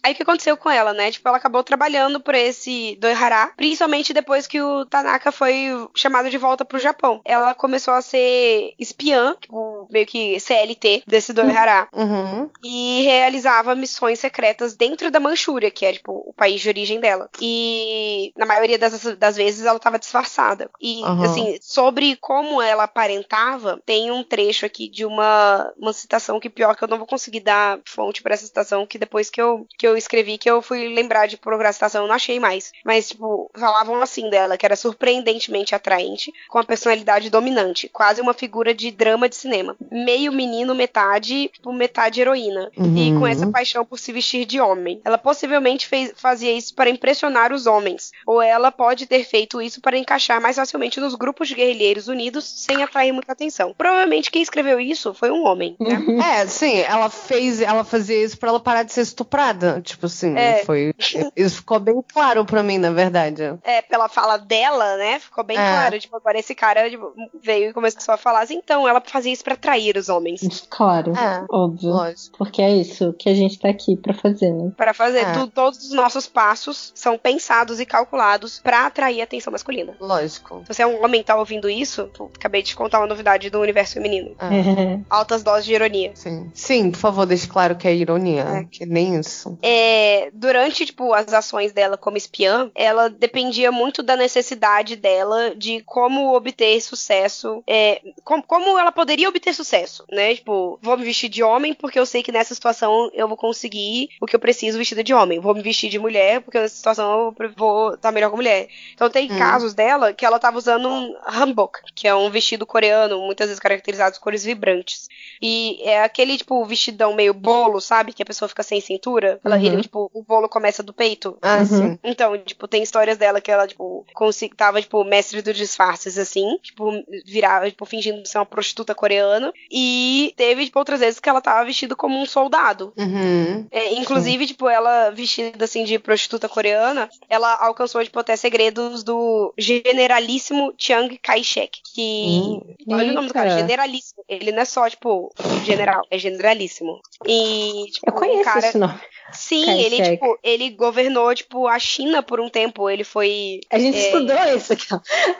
[0.03, 1.11] Aí o que aconteceu com ela, né?
[1.11, 6.39] Tipo, ela acabou trabalhando por esse Doihara, principalmente depois que o Tanaka foi chamado de
[6.39, 7.21] volta pro Japão.
[7.25, 11.89] Ela começou a ser espiã, tipo, meio que CLT desse Doihara.
[11.93, 12.51] Uhum.
[12.63, 17.29] E realizava missões secretas dentro da Manchúria, que é, tipo, o país de origem dela.
[17.41, 20.71] E na maioria das, das vezes ela tava disfarçada.
[20.81, 21.25] E, Aham.
[21.25, 26.77] assim, sobre como ela aparentava, tem um trecho aqui de uma, uma citação que pior
[26.77, 29.87] que eu não vou conseguir dar fonte pra essa citação, que depois que eu, que
[29.87, 32.73] eu escrevi, que eu fui lembrar de procurar a citação, eu não achei mais.
[32.85, 38.35] Mas, tipo, falavam assim dela, que era surpreendentemente atraente, com a personalidade dominante, quase uma
[38.35, 39.77] figura de drama de cinema.
[39.91, 42.71] Meio menino, metade, metade heroína.
[42.77, 43.21] E Uhum.
[43.21, 45.01] com essa paixão por se vestir de homem.
[45.05, 49.81] Ela possivelmente fez, fazia isso para impressionar os homens, ou ela pode ter feito isso
[49.81, 53.75] para encaixar mais facilmente nos grupos de guerrilheiros unidos sem atrair muita atenção.
[53.77, 55.91] Provavelmente quem escreveu isso foi um homem, né?
[56.41, 59.81] É, sim, ela fez, ela fazia isso pra ela parar de ser estuprada.
[59.81, 60.65] Tipo assim, É.
[60.65, 60.95] foi.
[61.37, 63.43] Isso ficou bem claro pra mim, na verdade.
[63.65, 65.19] É, pela fala dela, né?
[65.19, 65.61] Ficou bem É.
[65.61, 65.99] claro.
[65.99, 67.13] Tipo, agora esse cara tipo,
[67.43, 70.67] veio e começou a falar assim, então ela fazia isso para atrair os homens.
[70.71, 71.91] Claro, É, óbvio.
[71.91, 72.39] lógico.
[72.39, 74.73] Porque é isso que a gente tá aqui pra fazer, né?
[74.77, 75.33] Para fazer É.
[75.33, 79.95] tu- todos os nossos passos são pensados e calculados para atrair a atenção masculina.
[80.01, 80.63] Lógico.
[80.67, 83.07] Se você é um homem e tá ouvindo isso, pô, acabei de te contar uma
[83.07, 84.35] novidade do universo feminino.
[84.41, 84.41] É,
[85.11, 86.13] Altas doses de ironia.
[86.15, 86.51] sim.
[86.55, 88.43] Sim, por favor, deixe claro que é ironia.
[88.43, 88.65] É.
[88.65, 89.59] Que nem isso.
[89.63, 95.83] É, durante, tipo, as ações dela como espiã, ela dependia muito da necessidade dela de
[95.85, 97.63] como obter sucesso.
[97.67, 100.35] É, com- como ela poderia obter sucesso, né?
[100.35, 104.09] Tipo, vou me vestir de homem porque eu sei que nessa situação eu vou conseguir
[104.21, 105.39] o que eu preciso vestida de homem.
[105.41, 108.69] Vou me vestir de mulher porque nessa situação eu vou estar melhor com mulher.
[108.95, 109.39] Então tem Hum.
[109.39, 113.61] casos dela que ela tava usando um hanbok, que é um vestido coreano, muitas vezes
[113.61, 115.09] caracterizado com cores vibrantes.
[115.41, 118.13] E é aquele, tipo, vestidão meio bolo, sabe?
[118.13, 119.41] Que a pessoa fica sem cintura.
[119.45, 119.65] Ela, Uhum.
[119.67, 121.39] ele, tipo, o bolo começa do peito.
[121.41, 121.65] Ah, Uhum.
[121.67, 121.99] sim.
[122.05, 126.59] Então, tipo, tem histórias dela que ela, tipo, consegui, tava, tipo, mestre dos disfarces, assim.
[126.63, 126.91] Tipo,
[127.25, 129.40] virava, tipo, fingindo ser uma prostituta coreana.
[129.71, 132.93] E teve, tipo, outras vezes que ela tava vestida como um soldado.
[132.97, 133.67] Uhum.
[133.71, 139.53] É, inclusive, tipo, ela vestida assim de prostituta coreana, ela alcançou, tipo, até segredos do
[139.59, 141.81] generalíssimo Chiang Kai-shek.
[141.95, 142.27] Que.
[142.27, 142.75] Hum.
[142.91, 143.61] Olha o nome do cara, Eita.
[143.61, 144.23] generalíssimo.
[144.29, 145.33] Ele não é só, tipo,
[145.65, 147.01] general, é generalíssimo.
[147.27, 148.59] E, tipo, Eu conheço o cara.
[148.67, 148.95] esse nome.
[149.33, 152.91] Sim, ele, tipo, ele governou, tipo, a China por um tempo.
[152.91, 153.61] Ele foi.
[153.71, 154.01] A gente É.
[154.07, 154.87] estudou isso aqui.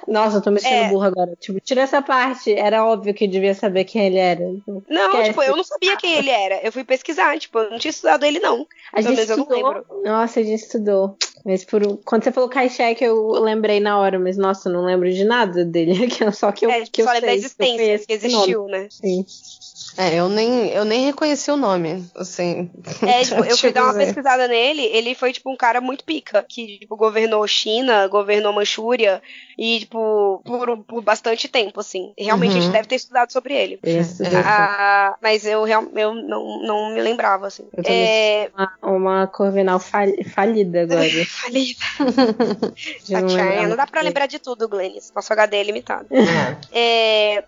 [0.07, 0.89] Nossa, eu tô me sentindo É.
[0.89, 1.35] burra agora.
[1.41, 2.53] Tipo, tira essa parte.
[2.53, 4.41] Era óbvio que eu devia saber quem ele era.
[4.89, 5.29] Não, Esquece.
[5.31, 6.61] tipo, eu não sabia quem ele era.
[6.63, 8.67] Eu fui pesquisar, tipo, eu não tinha estudado ele, não.
[8.93, 9.73] A Pelo gente menos eu não estudou.
[9.73, 9.87] lembro.
[10.05, 11.17] Nossa, a gente estudou.
[11.45, 15.11] Mas por quando você falou Kai-shek, eu lembrei na hora, mas nossa, eu não lembro
[15.11, 15.95] de nada dele.
[16.33, 18.35] Só que eu, É, que eu só da sei, eu existência, que nome.
[18.35, 18.87] existiu, né?
[18.91, 19.25] Sim.
[19.97, 22.71] É, eu nem, eu nem reconheci o nome, assim.
[23.07, 24.07] É, tipo, eu fui dar uma dizer.
[24.07, 29.23] pesquisada nele, ele foi, tipo, um cara muito pica, que, tipo, governou China, governou Manchúria,
[29.59, 32.15] e, tipo, por, por bastante tempo, assim.
[32.17, 32.61] Realmente a Uhum.
[32.63, 33.79] gente deve ter estudado sobre ele.
[33.83, 37.69] Eu estudei Ah, mas eu, real- eu não, não me lembrava, assim.
[37.77, 38.51] Eu É...
[38.55, 41.05] uma, uma Corvinal fal- falida agora.
[41.27, 41.85] Falida.
[43.05, 45.13] De não não dá pra lembrar de tudo, Glennis.
[45.15, 46.07] Nosso HD é limitado.
[46.13, 47.45] Ah, É,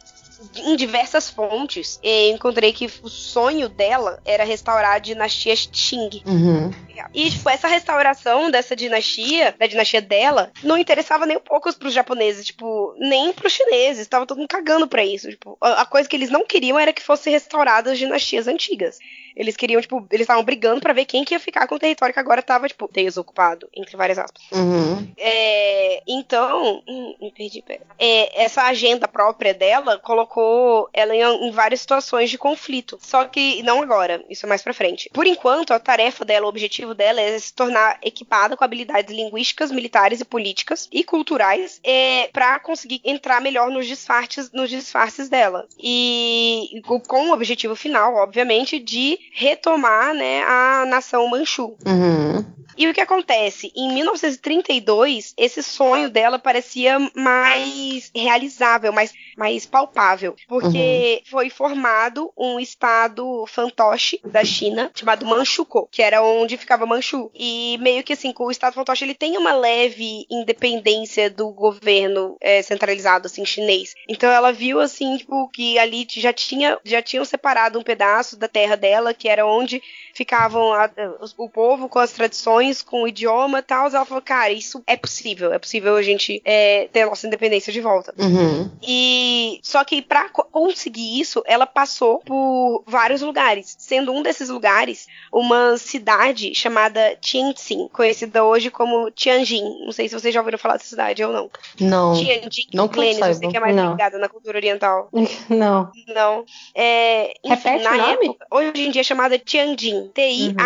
[0.57, 6.22] em diversas fontes, eu encontrei que o sonho dela era restaurar a dinastia Qing.
[6.26, 6.70] Uhum.
[7.14, 11.92] E, tipo, essa restauração dessa dinastia, da dinastia dela, não interessava nem um pouco pros
[11.92, 14.07] japoneses, tipo, nem pros chineses.
[14.07, 15.28] Tava todo mundo cagando pra isso.
[15.28, 18.98] Tipo, a, a coisa que eles não queriam era que fossem restauradas as dinastias antigas.
[19.36, 22.12] Eles queriam, tipo, eles estavam brigando pra ver quem que ia ficar com o território
[22.12, 24.42] que agora tava, tipo, desocupado, entre várias aspas.
[24.52, 25.08] Uhum.
[25.16, 27.82] É, então, hum, me perdi, pera.
[27.98, 32.98] É, essa agenda própria dela colocou ela em, em várias situações de conflito.
[33.00, 35.10] Só que não agora, isso é mais pra frente.
[35.12, 39.70] Por enquanto, a tarefa dela, o objetivo dela é se tornar equipada com habilidades linguísticas,
[39.70, 45.66] militares e políticas e culturais é, para conseguir entrar melhor nos disfarces, nos disfarces dela.
[45.78, 51.76] E com o objetivo final, obviamente, de retomar né, a nação Manchu.
[51.87, 52.44] Uhum.
[52.76, 53.72] E o que acontece?
[53.76, 60.35] Em 1932, esse sonho dela parecia mais realizável, mais, mais palpável.
[60.48, 61.30] Porque uhum.
[61.30, 67.30] foi formado um estado fantoche da China, chamado Manchukuo, que era onde ficava Manchu.
[67.35, 72.62] E meio que assim, o estado fantoche ele tem uma leve independência do governo é,
[72.62, 73.94] centralizado, assim, chinês.
[74.08, 78.48] Então ela viu, assim, tipo, que ali já, tinha, já tinham separado um pedaço da
[78.48, 79.83] terra dela, que era onde
[80.14, 80.90] ficavam a,
[81.37, 83.88] o povo com as tradições, com o idioma e tal.
[83.88, 85.53] Ela falou, cara, isso é possível.
[85.53, 88.14] É possível a gente é, ter a nossa independência de volta.
[88.18, 88.70] Uhum.
[88.83, 95.07] E só que para conseguir isso, ela passou por vários lugares, sendo um desses lugares
[95.33, 99.85] uma cidade chamada Tianjin, conhecida hoje como Tianjin.
[99.85, 101.51] Não sei se vocês já ouviram falar dessa cidade ou não.
[101.81, 102.14] Não.
[102.14, 103.92] Tianjin, não Glennis, você que é mais Não.
[103.92, 105.09] ligada na cultura oriental.
[105.48, 105.90] Não.
[106.09, 106.44] Não.
[106.75, 108.12] É, enfim, Repete na o nome?
[108.12, 110.08] época, hoje em dia chamada Tianjin.
[110.14, 110.60] T-I-A-N-J-I-N.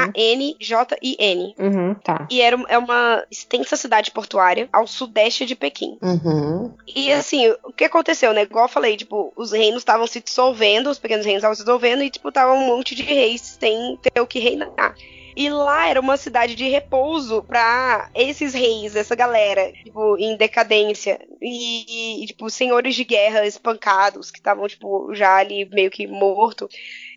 [1.58, 2.26] Uhum, tá.
[2.30, 5.98] E era, é uma extensa cidade portuária ao sudeste de Pequim.
[6.02, 6.72] Uhum.
[6.86, 8.42] E assim, o que aconteceu, né?
[8.42, 12.02] Igual eu falei, tipo, os reinos estavam se dissolvendo, os pequenos reinos estavam se dissolvendo
[12.02, 14.94] e, tipo, tava um monte de reis sem ter o que reinar.
[15.36, 21.20] E lá era uma cidade de repouso pra esses reis, essa galera, tipo, em decadência.
[21.42, 26.68] E, e, tipo, senhores de guerra espancados, que estavam, tipo, já ali meio que morto.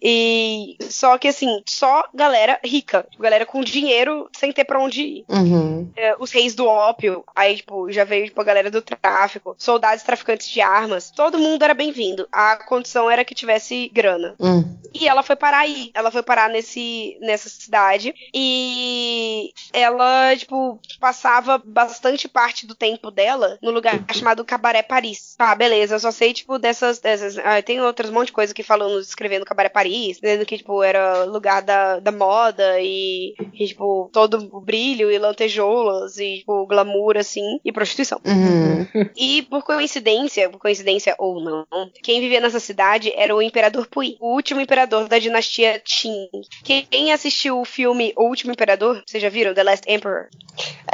[0.02, 5.02] E só que assim, só galera rica, tipo, galera com dinheiro sem ter pra onde
[5.02, 5.26] ir.
[5.28, 5.90] Uhum.
[5.96, 10.04] É, os reis do ópio, aí, tipo, já veio, tipo, a galera do tráfico, soldados
[10.04, 12.28] traficantes de armas, todo mundo era bem-vindo.
[12.32, 14.36] A condição era que tivesse grana.
[14.40, 14.78] Uhum.
[14.94, 15.92] E ela foi parar aí.
[15.94, 18.09] Ela foi parar nesse, nessa cidade.
[18.34, 25.36] E ela, tipo, passava bastante parte do tempo dela no lugar chamado Cabaré Paris.
[25.38, 25.96] Tá, beleza.
[25.96, 27.00] Eu só sei, tipo, dessas.
[27.00, 30.84] dessas ah, tem outras monte de coisa que falando, escrevendo Cabaré Paris, dizendo que, tipo,
[30.84, 36.66] era lugar da, da moda e, e, tipo, todo o brilho e lantejoulas e, tipo,
[36.66, 38.20] glamour, assim, e prostituição.
[38.26, 39.10] Uhum.
[39.16, 41.66] E por coincidência, por coincidência ou não,
[42.04, 46.30] quem vivia nessa cidade era o Imperador Pui, o último imperador da dinastia Qing.
[46.64, 49.54] Quem assistiu o filme O Último Imperador, vocês já viram?
[49.54, 50.28] The Last Emperor?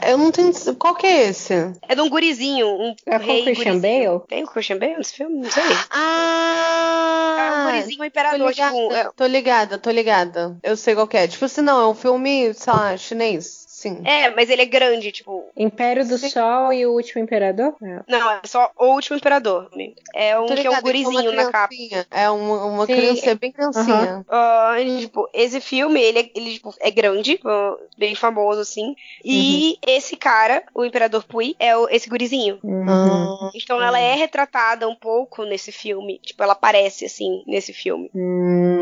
[0.06, 0.52] Eu não tenho.
[0.76, 1.54] Qual que é esse?
[1.88, 4.10] É de um gurizinho, um É com o Christian gurizinho.
[4.12, 4.28] Bale?
[4.28, 5.36] Tem o Christian Bale nesse filme?
[5.42, 5.64] Não sei.
[5.64, 7.72] É um Ah!
[7.72, 8.94] gurizinho Tô imperador, ligada, tipo...
[8.94, 10.58] é- tô ligada, tô ligada.
[10.64, 11.28] Eu sei qual que é.
[11.28, 13.65] Tipo assim, não, é um filme, sei lá, chinês.
[13.86, 14.02] Sim.
[14.04, 15.46] É, mas ele é grande, tipo...
[15.56, 16.30] Império do Sim.
[16.30, 17.76] Sol e o Último Imperador?
[17.84, 18.02] É.
[18.08, 19.70] Não, é só O Último Imperador.
[20.14, 21.74] É um que é um gurizinho na capa.
[22.10, 22.96] É uma, uma Sim.
[22.96, 24.26] criança, bem criancinha.
[24.28, 28.96] Ah, ele, tipo, esse filme, ele, é- ele tipo, é grande, ah, bem famoso, assim.
[29.24, 32.60] E esse cara, o Imperador Pui, é o- esse gurizinho.
[32.64, 33.52] Uhum.
[33.54, 36.20] Então ela é retratada um pouco nesse filme.
[36.24, 38.10] Tipo, ela aparece, assim, nesse filme.
[38.16, 38.75] Hum.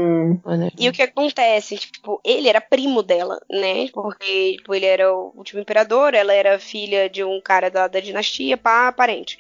[0.78, 1.78] E o que acontece?
[1.78, 3.88] Tipo, ele era primo dela, né?
[3.94, 8.00] Porque, tipo, ele era o último imperador, ela era filha de um cara da, da
[8.00, 9.38] dinastia, pá, parente.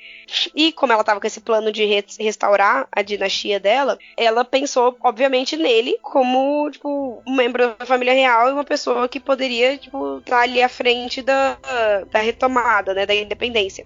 [0.56, 4.96] E como ela tava com esse plano de re- restaurar a dinastia dela, ela pensou,
[5.02, 10.20] obviamente, nele como, tipo, um membro da família real e uma pessoa que poderia, tipo,
[10.20, 11.58] estar ali à frente da,
[12.12, 13.86] da retomada, né, da independência.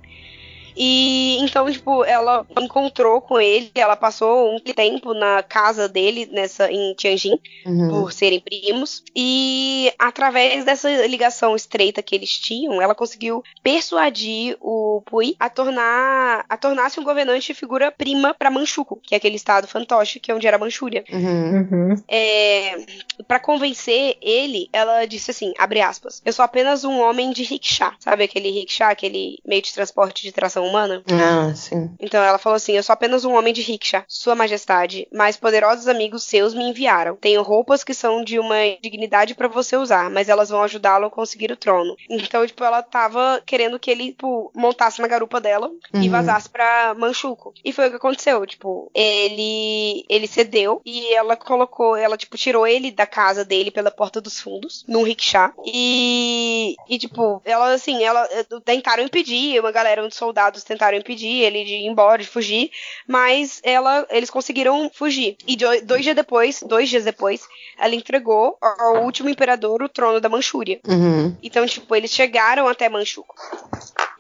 [0.78, 6.72] E então, tipo, ela encontrou com ele, ela passou um tempo na casa dele, nessa
[6.72, 7.90] em Tianjin, Uhum.
[7.90, 9.04] por serem primos.
[9.16, 16.46] E através dessa ligação estreita que eles tinham, ela conseguiu persuadir o Pui a tornar
[16.48, 20.32] a tornar-se um governante e figura prima para Manchukuo, que é aquele estado fantoche que
[20.32, 21.04] é onde era a Manchúria.
[21.12, 21.68] Uhum.
[21.72, 21.96] Uhum.
[22.08, 22.86] É,
[23.28, 27.92] para convencer ele, ela disse assim, abre aspas, eu sou apenas um homem de rickshaw,
[28.00, 31.04] sabe aquele rickshaw, aquele meio de transporte de tração humana.
[31.12, 31.90] Ah, sim.
[32.00, 35.88] Então ela falou assim: Eu sou apenas um homem de rickshaw, Sua Majestade, mas poderosos
[35.88, 37.16] amigos seus me enviaram.
[37.16, 41.12] Tenho roupas que são de uma dignidade pra você usar, mas elas vão ajudá-lo a
[41.12, 41.96] conseguir o trono.
[42.10, 46.10] Então, tipo, ela tava querendo que ele, tipo, montasse na garupa dela e Uhum.
[46.10, 47.54] vazasse pra Manchuco.
[47.64, 48.46] E foi o que aconteceu.
[48.46, 53.92] Tipo, ele ele cedeu e ela colocou, ela, tipo, tirou ele da casa dele pela
[53.92, 55.52] porta dos fundos, num rickshaw.
[55.66, 61.42] E, e tipo, ela, assim, ela eh, tentaram impedir, uma galera de soldados tentaram impedir
[61.44, 62.72] ele de ir embora, de fugir,
[63.08, 65.38] mas ela, eles conseguiram fugir.
[65.48, 67.42] E do- dois dias depois, dois dias depois,
[67.78, 70.80] ela entregou ao último imperador o trono da Manchúria.
[70.88, 71.36] Uhum.
[71.42, 73.36] Então, tipo, eles chegaram até Manchuco.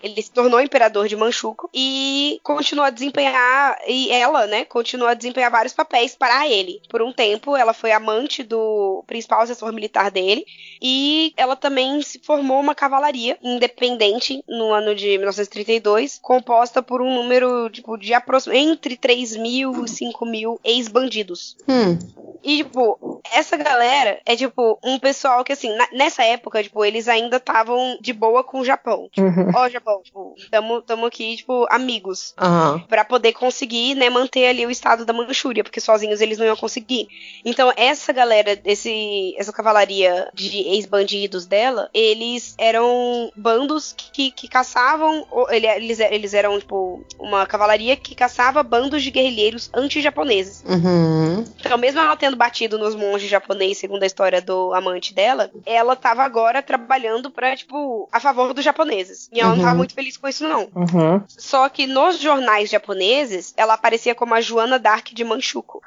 [0.01, 5.13] Ele se tornou imperador de Manchuco e continuou a desempenhar, e ela, né, continuou a
[5.13, 6.81] desempenhar vários papéis para ele.
[6.89, 10.45] Por um tempo, ela foi amante do principal assessor militar dele
[10.81, 17.13] e ela também se formou uma cavalaria independente no ano de 1932, composta por um
[17.13, 21.55] número, tipo, de aproximadamente entre 3 mil e 5 mil ex-bandidos.
[21.67, 21.97] Hum.
[22.43, 27.07] E, tipo, essa galera é, tipo, um pessoal que, assim, na- nessa época, tipo, eles
[27.07, 29.09] ainda estavam de boa com o Japão.
[29.17, 29.51] Uhum.
[29.55, 32.33] Ó, Japão, tipo, tamo, tamo aqui, tipo, amigos.
[32.37, 32.79] Aham.
[32.87, 36.55] Pra poder conseguir, né, manter ali o estado da Manchúria, porque sozinhos eles não iam
[36.55, 37.07] conseguir.
[37.45, 45.25] Então, essa galera, esse, essa cavalaria de ex-bandidos dela, eles eram bandos que, que caçavam.
[45.49, 50.63] Eles, eles eram, tipo, uma cavalaria que caçava bandos de guerrilheiros anti-japoneses.
[50.67, 51.43] Uhum.
[51.59, 55.95] Então, mesmo ela tendo batido nos monges japoneses, segundo a história do amante dela, ela
[55.95, 59.29] tava agora trabalhando pra, tipo, a favor dos japoneses.
[59.31, 59.63] E ela não Uhum.
[59.63, 60.69] tava muito feliz com isso, não.
[60.75, 61.21] Uhum.
[61.27, 65.81] Só que nos jornais japoneses, ela aparecia como a Joana Dark de Manchukuo.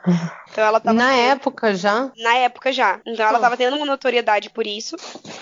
[0.51, 0.97] Então ela tava.
[0.97, 2.11] Na época já?
[2.19, 3.01] Na época já.
[3.07, 3.41] Então ela Hum.
[3.41, 4.97] tava tendo uma notoriedade por isso.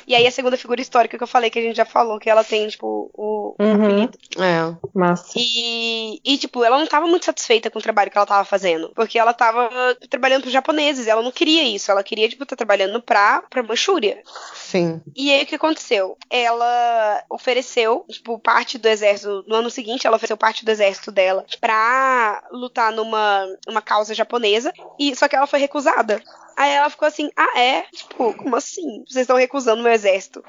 [0.07, 2.29] E aí a segunda figura histórica que eu falei, que a gente já falou, que
[2.31, 4.05] ela tem, tipo, o Uhum.
[4.39, 4.77] É.
[4.95, 5.33] Massa.
[5.37, 8.91] E, e, tipo, ela não tava muito satisfeita com o trabalho que ela tava fazendo.
[8.95, 9.69] Porque ela tava
[10.09, 11.07] trabalhando pros japoneses.
[11.07, 11.91] Ela não queria isso.
[11.91, 14.23] Ela queria, tipo, estar trabalhando pra, pra Manchúria.
[14.69, 15.01] Sim.
[15.17, 16.15] E aí o que aconteceu?
[16.29, 19.43] Ela ofereceu, tipo, parte do exército.
[19.49, 24.71] No ano seguinte, ela ofereceu parte do exército dela pra lutar numa uma causa japonesa.
[24.99, 26.23] E só que ela foi recusada.
[26.55, 27.85] Aí ela ficou assim: ah, é?
[27.85, 29.05] Tipo, como assim?
[29.09, 30.45] Vocês estão recusando meu exército?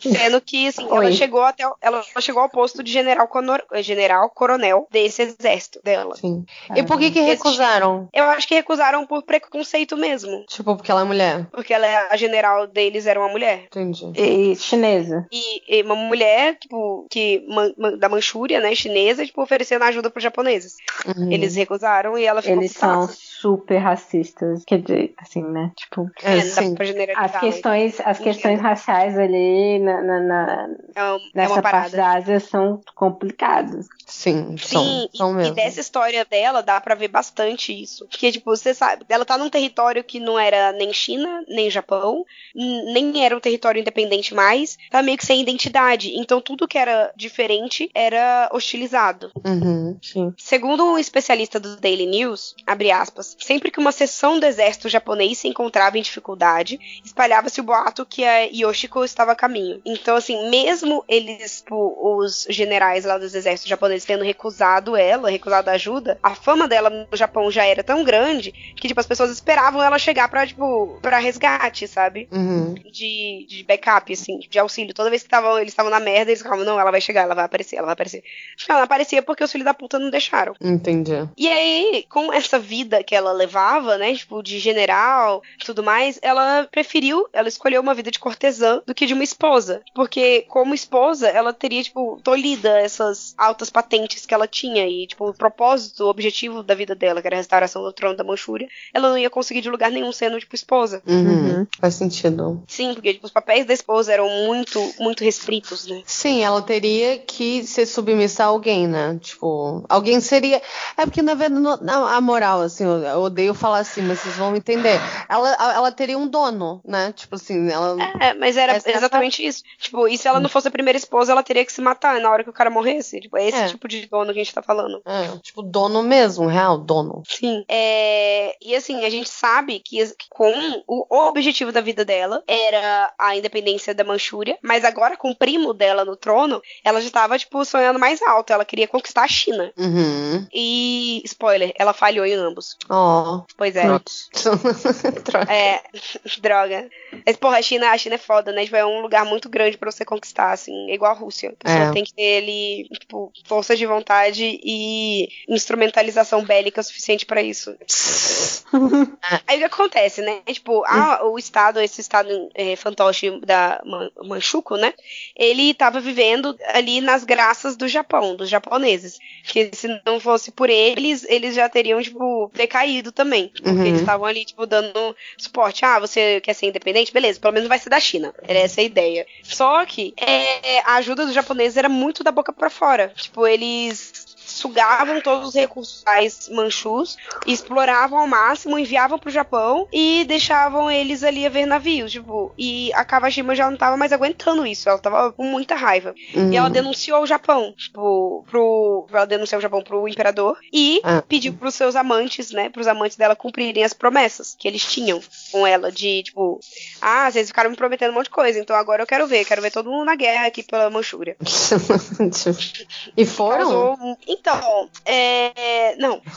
[0.00, 1.66] Sendo que, assim, ela chegou até.
[1.66, 6.16] o- Ela chegou ao posto de general, conor- general coronel desse exército dela.
[6.16, 6.44] Sim.
[6.74, 8.08] E por que que recusaram?
[8.12, 10.44] Eu acho que recusaram por preconceito mesmo.
[10.46, 11.46] Tipo, porque ela é mulher.
[11.52, 13.64] Porque ela, é- a general deles era uma mulher.
[13.66, 14.04] Entendi.
[14.16, 15.26] E chinesa.
[15.30, 20.10] E, e uma mulher, tipo, que man- man- da Manchúria, né, chinesa, tipo, oferecendo ajuda
[20.10, 20.76] pros japoneses.
[21.06, 21.30] Uhum.
[21.32, 23.08] Eles recusaram e ela ficou Eles são.
[23.40, 24.64] Super racistas.
[24.64, 25.72] Quer dizer, assim, né?
[25.76, 26.74] Tipo, É, É, não dá sim.
[26.74, 27.40] pra generalizar, as né?
[27.40, 31.96] questões, as questões raciais ali na, na- na- É, um- é nessa uma parte parada.
[31.96, 33.86] da Ásia são complicadas.
[34.06, 35.54] Sim, são, Sim, são e, e mesmo.
[35.54, 38.06] dessa história dela dá pra ver bastante isso.
[38.08, 42.24] Porque, tipo, você sabe, ela tá num território que não era nem China, nem Japão,
[42.54, 46.12] nem era um território independente mais, tá meio que sem identidade.
[46.16, 49.30] Então tudo que era diferente era hostilizado.
[49.46, 49.96] Uhum.
[50.02, 50.34] Sim.
[50.36, 55.38] Segundo um especialista do Daily News, abre aspas, sempre que uma seção do exército japonês
[55.38, 59.80] se encontrava em dificuldade, espalhava-se o boato que a Yoshiko estava a caminho.
[59.84, 65.70] Então, assim, mesmo eles, tipo, os generais lá dos exércitos japoneses tendo recusado ela, recusado
[65.70, 69.30] a ajuda, a fama dela no Japão já era tão grande que, tipo, as pessoas
[69.30, 72.28] esperavam ela chegar pra, tipo, pra resgate, sabe?
[72.32, 72.74] Uhum.
[72.90, 74.94] de, de backup, assim, de auxílio.
[74.94, 77.34] Toda vez que tavam, eles estavam na merda, eles ficavam, não, ela vai chegar, ela
[77.34, 78.22] vai aparecer, ela vai aparecer.
[78.68, 80.54] Ela não aparecia porque os filhos da puta não deixaram.
[80.60, 81.28] Entendi.
[81.36, 86.18] E aí, com essa vida que ela levava, né, tipo, de general e tudo mais,
[86.22, 89.82] ela preferiu, ela escolheu uma vida de cortesã do que de uma esposa.
[89.94, 95.28] Porque, como esposa, ela teria, tipo, tolhida essas altas patentes que ela tinha e, tipo,
[95.28, 98.68] o propósito, o objetivo da vida dela, que era a restauração do trono da Manchúria,
[98.92, 101.02] ela não ia conseguir de lugar nenhum sendo, tipo, esposa.
[101.06, 101.66] Uhum.
[101.80, 102.62] Faz sentido.
[102.66, 106.02] Sim, porque tipo, os papéis da esposa eram muito, muito restritos, né?
[106.06, 109.18] Sim, ela teria que ser submissa a alguém, né?
[109.20, 110.60] Tipo, alguém seria.
[110.96, 114.98] É porque, na verdade, a moral, assim, eu, odeio falar assim, mas vocês vão entender.
[115.28, 117.12] Ela, ela teria um dono, né?
[117.12, 117.96] Tipo assim, ela.
[118.20, 119.62] É, mas era Essa exatamente isso.
[119.78, 122.30] Tipo, e se ela não fosse a primeira esposa, ela teria que se matar na
[122.30, 123.20] hora que o cara morresse.
[123.20, 123.68] Tipo, é esse É.
[123.68, 125.00] tipo de dono que a gente tá falando.
[125.04, 127.22] É, tipo, dono mesmo, real, dono.
[127.26, 127.64] Sim.
[127.68, 130.52] É, e assim, a gente sabe que com
[130.86, 135.72] o, objetivo da vida dela era a independência da Manchúria, mas agora com o primo
[135.72, 138.52] dela no trono, ela já tava, tipo, sonhando mais alto.
[138.52, 139.72] Ela queria conquistar a China.
[139.76, 140.46] Uhum.
[140.52, 142.76] E, spoiler, ela falhou em ambos.
[143.00, 143.42] Ó.
[143.56, 143.82] Pois é.
[143.82, 145.46] Troca.
[145.52, 145.80] É,
[146.40, 146.88] droga.
[147.26, 148.64] Mas, porra, a China, a China é foda, né?
[148.64, 150.90] Tipo, é um lugar muito grande pra você conquistar, assim.
[150.90, 151.50] É igual a Rússia.
[151.50, 151.92] A pessoa É.
[151.92, 157.74] tem que ter ali, tipo, força de vontade e instrumentalização bélica suficiente pra isso.
[159.46, 160.40] Aí o que acontece, né?
[160.46, 164.92] Tipo, ah, o estado, esse estado é, fantoche da Man- Manchukuo, né?
[165.36, 169.18] Ele tava vivendo ali nas graças do Japão, dos japoneses.
[169.44, 173.48] Que se não fosse por eles, eles já teriam, tipo, decaído também.
[173.48, 173.86] Porque Uhum.
[173.86, 175.84] eles estavam ali, tipo, dando suporte.
[175.84, 177.12] Ah, você quer ser independente?
[177.12, 178.34] Beleza, pelo menos vai ser da China.
[178.42, 179.26] Era essa a ideia.
[179.42, 183.12] Só que é, a ajuda dos japoneses era muito da boca pra fora.
[183.16, 186.04] Tipo, eles sugavam todos os recursos
[186.50, 192.52] manchus, exploravam ao máximo, enviavam pro Japão e deixavam eles ali a ver navios, tipo,
[192.58, 196.14] e a Kawashima já não tava mais aguentando isso, ela tava com muita raiva.
[196.34, 196.52] Uhum.
[196.52, 199.06] E ela denunciou o Japão, tipo, pro.
[199.12, 201.22] Ela denunciou o Japão pro imperador e Ah.
[201.26, 202.68] pediu pros seus amantes, né?
[202.68, 205.20] Pros amantes dela cumprirem as promessas que eles tinham
[205.52, 205.90] com ela.
[205.90, 206.60] De, tipo,
[207.00, 209.62] ah, vocês ficaram me prometendo um monte de coisa, então agora eu quero ver, quero
[209.62, 211.36] ver todo mundo na guerra aqui pela Manchúria.
[213.16, 213.58] e foram?
[213.58, 215.94] Causou- Então, é.
[215.98, 216.20] Não.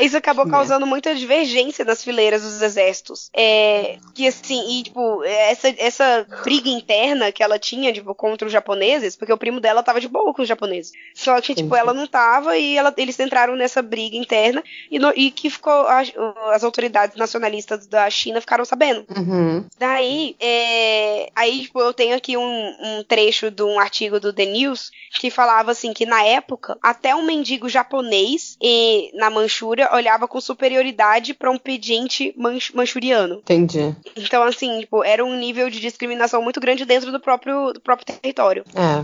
[0.00, 3.28] Isso acabou causando muita divergência nas fileiras dos exércitos.
[3.34, 8.52] É, que assim, e tipo, essa, essa briga interna que ela tinha, tipo, contra os
[8.52, 10.92] japoneses, porque o primo dela tava de boa com os japoneses.
[11.14, 15.12] Só que, tipo, ela não tava e ela- eles entraram nessa briga interna e, no-
[15.14, 15.86] e que ficou.
[15.86, 16.10] As,
[16.52, 19.04] as autoridades nacionalistas da China ficaram sabendo.
[19.14, 19.64] Uhum.
[19.78, 24.46] Daí, é, aí, tipo, eu tenho aqui um, um trecho de um artigo do The
[24.46, 24.90] News
[25.20, 26.51] que falava assim que na época
[26.82, 33.36] até um mendigo japonês e, na Manchúria olhava com superioridade para um pedinte manch- manchuriano.
[33.36, 33.94] Entendi.
[34.16, 38.06] Então, assim, tipo, era um nível de discriminação muito grande dentro do próprio, do próprio
[38.06, 38.64] território.
[38.74, 39.02] É.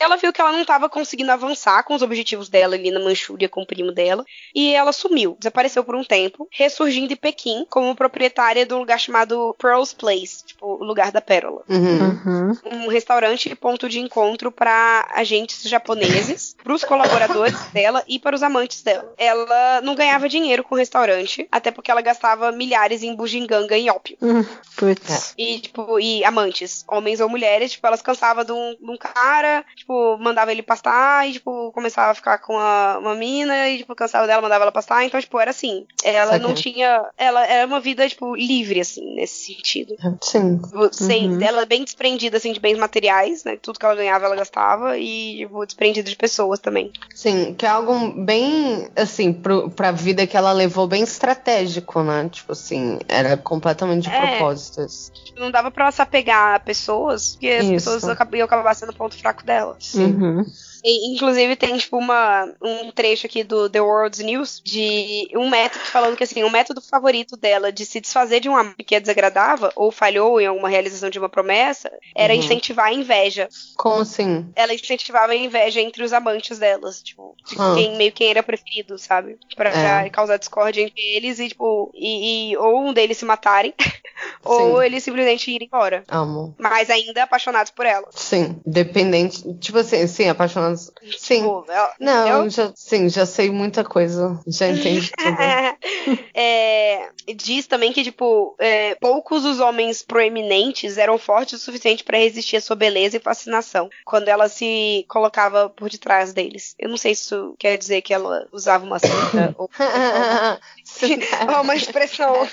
[0.00, 3.48] Ela viu que ela não estava conseguindo avançar com os objetivos dela ali na Manchúria
[3.48, 4.24] com o primo dela.
[4.54, 8.98] E ela sumiu, desapareceu por um tempo, ressurgindo em Pequim como proprietária de um lugar
[8.98, 11.62] chamado Pearl's Place, tipo, o lugar da pérola.
[11.68, 12.52] Uhum.
[12.64, 18.34] Um restaurante e ponto de encontro para agentes japoneses, para os colaboradores dela e para
[18.34, 19.12] os amantes dela.
[19.16, 23.90] Ela não ganhava dinheiro com o restaurante, até porque ela gastava milhares em bugiganga e
[23.90, 24.16] ópio.
[24.22, 24.44] Hum,
[24.76, 25.34] Putz.
[25.36, 29.64] E, tipo, e amantes, homens ou mulheres, tipo, elas cansavam de um, de um cara,
[29.76, 33.94] tipo, mandava ele pastar e, tipo, começava a ficar com a- uma mina e, tipo,
[33.94, 35.04] cansava dela, mandava ela pastar.
[35.04, 35.86] Então, tipo, era assim.
[36.02, 37.04] Ela não tinha.
[37.16, 39.94] Ela era uma vida, tipo, livre, assim, nesse sentido.
[40.22, 40.58] Sim.
[40.58, 41.42] Tipo, Sem, Uhum.
[41.42, 43.56] Ela é bem desprendida, assim, de bens materiais, né?
[43.60, 44.98] Tudo que ela ganhava, ela gastava.
[44.98, 46.92] E, tipo, desprendida de pessoas também.
[47.14, 52.28] Sim, que é algo bem, assim, pro, pra vida que ela levou bem estratégico, né?
[52.30, 54.36] Tipo assim, era completamente de É.
[54.36, 55.12] propósito isso.
[55.12, 57.72] Tipo, Não dava pra ela se apegar a pessoas, porque as Isso.
[57.74, 58.02] pessoas
[58.34, 59.57] iam acabar sendo o ponto fraco dela.
[59.94, 60.52] Uhum.
[60.84, 65.84] E, inclusive tem tipo uma, um trecho aqui do The World's News de um método
[65.86, 69.00] falando que assim, o método favorito dela de se desfazer de um amor que a
[69.00, 72.40] desagradava ou falhou em alguma realização de uma promessa era Uhum.
[72.40, 73.48] incentivar a inveja.
[73.76, 74.46] Como assim?
[74.54, 77.74] Ela incentivava a inveja entre os amantes delas, tipo, de Ah.
[77.74, 79.38] quem meio quem era preferido, sabe?
[79.56, 80.10] Pra É.
[80.10, 83.74] causar discórdia entre eles e tipo, e, e- ou um deles se matarem
[84.44, 84.84] ou Sim.
[84.86, 86.04] eles simplesmente irem embora.
[86.08, 86.54] Amo.
[86.58, 88.06] Mas ainda apaixonados por ela.
[88.10, 89.42] Sim, dependente.
[89.54, 90.67] Tipo assim, sim, apaixonados.
[90.76, 91.36] Sim.
[91.42, 92.50] Tipo, ela- Não, entendeu?
[92.50, 94.40] já, sim, já sei muita coisa.
[94.46, 96.18] Já entendi tudo.
[96.34, 102.18] É, diz também que, tipo, é, poucos os homens proeminentes eram fortes o suficiente pra
[102.18, 106.74] resistir à sua beleza e fascinação quando ela se colocava por detrás deles.
[106.78, 109.68] Eu não sei se isso quer dizer que ela usava uma cinta ou,
[111.54, 112.48] ou uma expressão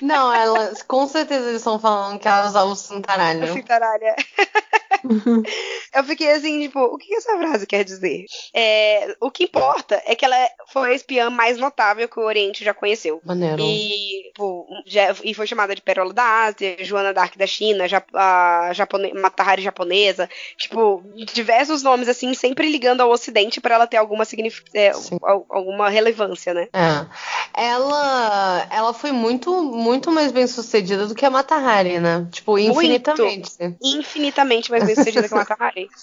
[0.00, 3.52] Não, elas, com certeza eles estão falando que elas usam o cintaralho.
[3.52, 4.16] cintaralha.
[5.94, 8.24] Eu fiquei assim, tipo, o que essa frase quer dizer?
[8.54, 10.36] É, o que importa é que ela
[10.68, 13.20] foi a espiã mais notável que o Oriente já conheceu.
[13.24, 13.62] Maneiro.
[13.62, 18.02] E, tipo, já- e foi chamada de Pérola da Ásia, Joana Dark da China, ja,
[18.14, 23.96] a japone, Matahari japonesa, tipo, diversos nomes assim, sempre ligando ao Ocidente pra ela ter
[23.96, 24.24] alguma
[24.74, 24.92] é,
[25.48, 26.68] alguma relevância, né?
[26.72, 27.06] É.
[27.54, 32.26] Ela, ela foi muito, muito mais bem sucedida do que a Matahari, né?
[32.30, 33.50] Tipo, infinitamente.
[33.82, 35.88] Infinitamente mais bem sucedida que a Matahari.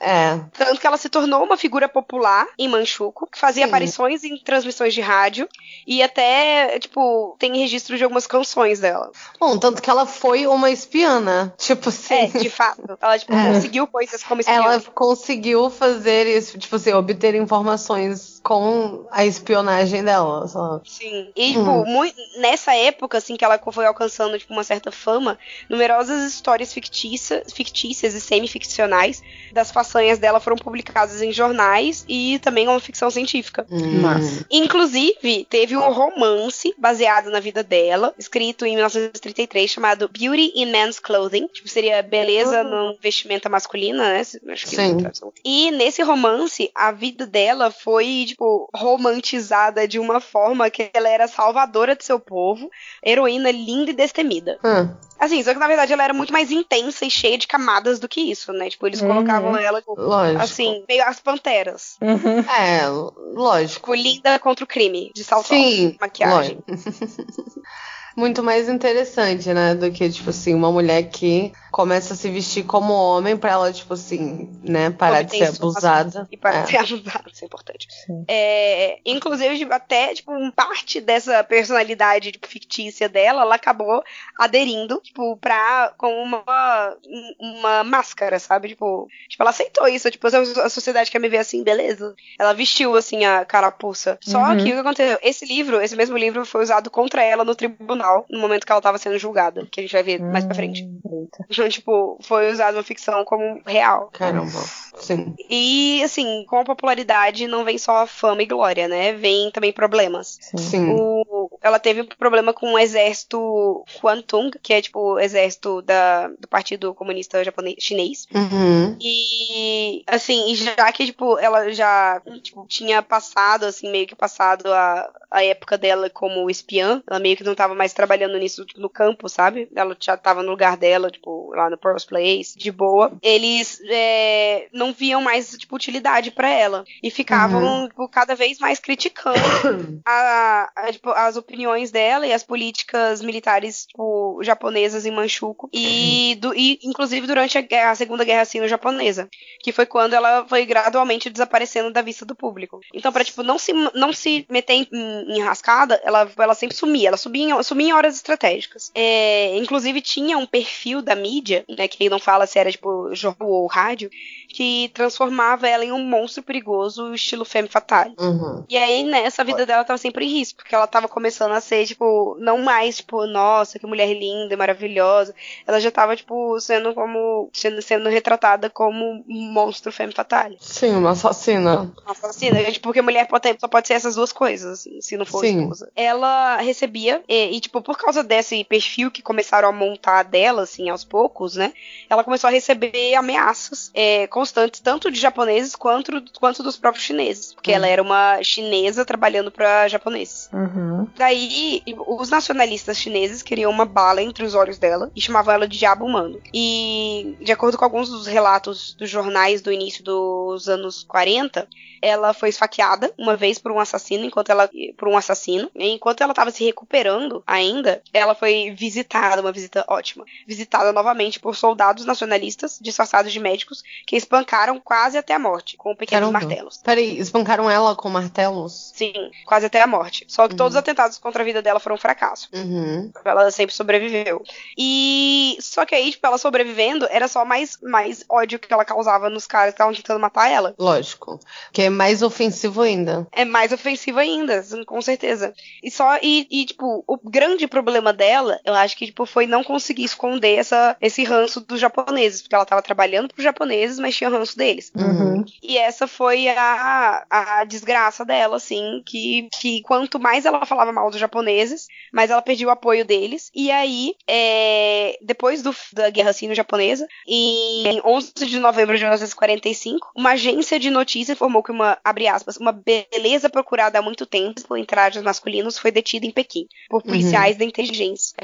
[0.00, 0.38] É.
[0.56, 3.68] Tanto que ela se tornou uma figura popular em Manchukuo, que fazia Sim.
[3.68, 5.48] aparições em transmissões de rádio
[5.86, 9.10] e até, tipo, tem registro de algumas canções dela.
[9.40, 11.52] Bom, tanto que ela foi uma espiã, né?
[11.56, 12.14] Tipo assim.
[12.14, 12.98] É, de fato.
[13.00, 13.52] Ela, tipo, É.
[13.52, 14.54] conseguiu coisas como espiã.
[14.54, 20.46] Ela conseguiu fazer isso, tipo assim, obter informações com a espionagem dela.
[20.46, 20.80] Só.
[20.84, 21.32] Sim.
[21.34, 21.84] E, tipo, Hum.
[21.84, 25.36] mui- nessa época, assim, que ela foi alcançando, tipo, uma certa fama,
[25.68, 29.20] numerosas histórias fictícias, fictícias e semi-ficcionais
[29.52, 33.66] das façanhas dela foram publicadas em jornais e também uma ficção científica.
[33.68, 34.00] Hum.
[34.00, 34.46] Massa.
[34.48, 41.00] Inclusive, teve um romance baseado na vida dela, escrito em 1933, chamado Beauty in Man's
[41.00, 41.48] Clothing.
[41.48, 44.20] Tipo, seria beleza no vestimenta masculina, né?
[44.20, 44.98] Acho que Sim.
[45.44, 51.26] e nesse romance, a vida dela foi, tipo, romantizada de uma forma que ela era
[51.26, 52.70] salvadora de seu povo,
[53.02, 54.58] heroína linda e destemida.
[54.62, 54.94] Hum.
[55.18, 58.06] Assim, só que na verdade ela era muito mais intensa e cheia de camadas do
[58.06, 58.68] que isso, né?
[58.68, 59.08] Tipo, eles Uhum.
[59.08, 60.42] colocavam ela, tipo, Lógico.
[60.42, 61.96] assim, meio as panteras.
[62.02, 62.40] Uhum.
[62.40, 62.86] É,
[63.34, 63.80] lógico.
[63.80, 66.58] Tipo, linda contra o crime, de salto Sim, alto, maquiagem.
[68.16, 69.74] Muito mais interessante, né?
[69.74, 73.70] Do que, tipo assim, uma mulher que começa a se vestir como homem pra ela,
[73.72, 74.88] tipo assim, né?
[74.90, 76.26] Parar de ser abusada.
[76.32, 76.66] E para É.
[76.66, 77.86] ser abusada, isso é importante.
[78.26, 84.02] É, inclusive, tipo, até, tipo, um parte dessa personalidade tipo, fictícia dela, ela acabou
[84.38, 86.96] aderindo, tipo, pra, com uma,
[87.38, 88.68] uma máscara, sabe?
[88.68, 92.14] Tipo, tipo, ela aceitou isso, tipo, a a sociedade quer me ver assim, beleza.
[92.38, 94.18] Ela vestiu, assim, a carapuça.
[94.22, 94.56] Só Uhum.
[94.56, 95.18] que o que aconteceu?
[95.22, 98.80] Esse livro, esse mesmo livro, foi usado contra ela no tribunal, no momento que ela
[98.80, 100.84] tava sendo julgada, que a gente vai ver mais pra frente.
[100.84, 101.44] Hum, eita.
[101.50, 104.10] Então, tipo, foi usado uma ficção como real.
[104.12, 104.50] Caramba.
[104.98, 105.34] Sim.
[105.50, 109.12] E, assim, com a popularidade não vem só fama e glória, né?
[109.14, 110.38] Vem também problemas.
[110.56, 110.90] Sim.
[110.90, 116.28] O- ela teve um problema com o exército Kwantung, que é tipo o exército da,
[116.38, 118.26] do Partido Comunista Japonês, Chinês.
[118.34, 118.96] Uhum.
[119.00, 125.10] E assim, já que tipo ela já tipo, tinha passado assim meio que passado a,
[125.30, 129.26] a época dela como espiã, ela meio que não tava mais trabalhando nisso no campo,
[129.28, 129.68] sabe?
[129.74, 133.16] Ela já tava no lugar dela, tipo lá no Pearl's Place, de boa.
[133.22, 138.78] Eles é, não viam mais tipo utilidade pra ela e ficavam tipo, cada vez mais
[138.78, 139.38] criticando
[140.04, 146.36] a- a, tipo, as opiniões dela e as políticas militares tipo, japonesas em Manchukuo e,
[146.40, 149.28] do- e, inclusive durante a, guerra- a Segunda Guerra Sino-Japonesa,
[149.62, 152.80] que foi quando ela foi gradualmente desaparecendo da vista do público.
[152.92, 157.08] Então, para tipo não se não se meter em, em enrascada, ela, ela sempre sumia,
[157.08, 158.90] ela subia, sumia em horas estratégicas.
[158.94, 163.48] É, inclusive tinha um perfil da mídia, né, que não fala se era tipo jornal
[163.48, 164.10] ou rádio,
[164.48, 168.14] que transformava ela em um monstro perigoso estilo femme fatale.
[168.18, 168.64] Uhum.
[168.68, 171.86] E aí, nessa vida dela tava sempre em risco, porque ela tava começando a ser,
[171.86, 175.34] tipo, não mais, tipo, nossa, que mulher linda e maravilhosa.
[175.66, 177.50] Ela já tava, tipo, sendo como.
[177.52, 180.56] sendo, sendo retratada como um monstro femme fatale.
[180.60, 181.92] Sim, uma assassina.
[182.04, 182.58] Uma assassina.
[182.80, 185.60] Porque mulher pode, só pode ser essas duas coisas, assim, se não for Sim.
[185.60, 185.90] esposa.
[185.94, 190.88] Ela recebia, e, e, tipo, por causa desse perfil que começaram a montar dela, assim,
[190.88, 191.72] aos poucos, né?
[192.08, 197.52] Ela começou a receber ameaças é, constantes, tanto de japoneses quanto, quanto dos próprios chineses.
[197.52, 200.48] Porque ela era uma chinesa trabalhando para japoneses.
[200.52, 201.06] Uhum.
[201.16, 205.78] Daí, os nacionalistas chineses queriam uma bala entre os olhos dela e chamavam ela de
[205.78, 206.40] diabo humano.
[206.52, 211.68] E, de acordo com alguns dos relatos dos jornais do início dos anos 40,
[212.00, 216.20] ela foi esfaqueada uma vez por um assassino, enquanto ela por um assassino, e enquanto
[216.20, 222.04] ela estava se recuperando ainda, ela foi visitada, uma visita ótima, visitada novamente por soldados
[222.04, 226.46] nacionalistas disfarçados de médicos que espancaram quase até a morte com pequenos Caramba.
[226.46, 226.80] martelos.
[226.84, 228.92] Peraí, espancaram ela com martelos?
[228.94, 229.12] Sim,
[229.46, 230.24] quase até a morte.
[230.28, 230.58] Só que Uhum.
[230.58, 232.48] todos os atentados contra a vida dela foram um fracasso.
[232.52, 233.10] Uhum.
[233.24, 234.42] Ela sempre sobreviveu.
[234.76, 239.30] E só que aí, tipo, ela sobrevivendo, era só mais, mais ódio que ela causava
[239.30, 240.74] nos caras que estavam tentando matar ela.
[240.78, 241.40] Lógico.
[241.72, 243.26] Que é mais ofensivo ainda.
[243.32, 245.54] É mais ofensivo ainda, com certeza.
[245.82, 249.62] E só, e, e, tipo, o grande problema dela, eu acho que, tipo, foi não
[249.62, 252.42] conseguir esconder essa, esse ranço dos japoneses.
[252.42, 254.90] Porque ela tava trabalhando pros japoneses, mas tinha ranço deles.
[254.94, 255.44] Uhum.
[255.62, 261.10] E essa foi a, a desgraça dela, assim, que, que quanto mais ela falava mal
[261.10, 263.50] dos japoneses, mais ela perdia o apoio deles.
[263.54, 270.30] E aí, é, depois do, da Guerra Sino-Japonesa, em 11 de novembro de 1945, uma
[270.32, 274.78] agência de notícia informou que uma, abre aspas, uma beleza procurada há muito tempo por
[274.78, 278.34] entradas masculinos foi detida em Pequim, por policiais da inteligência.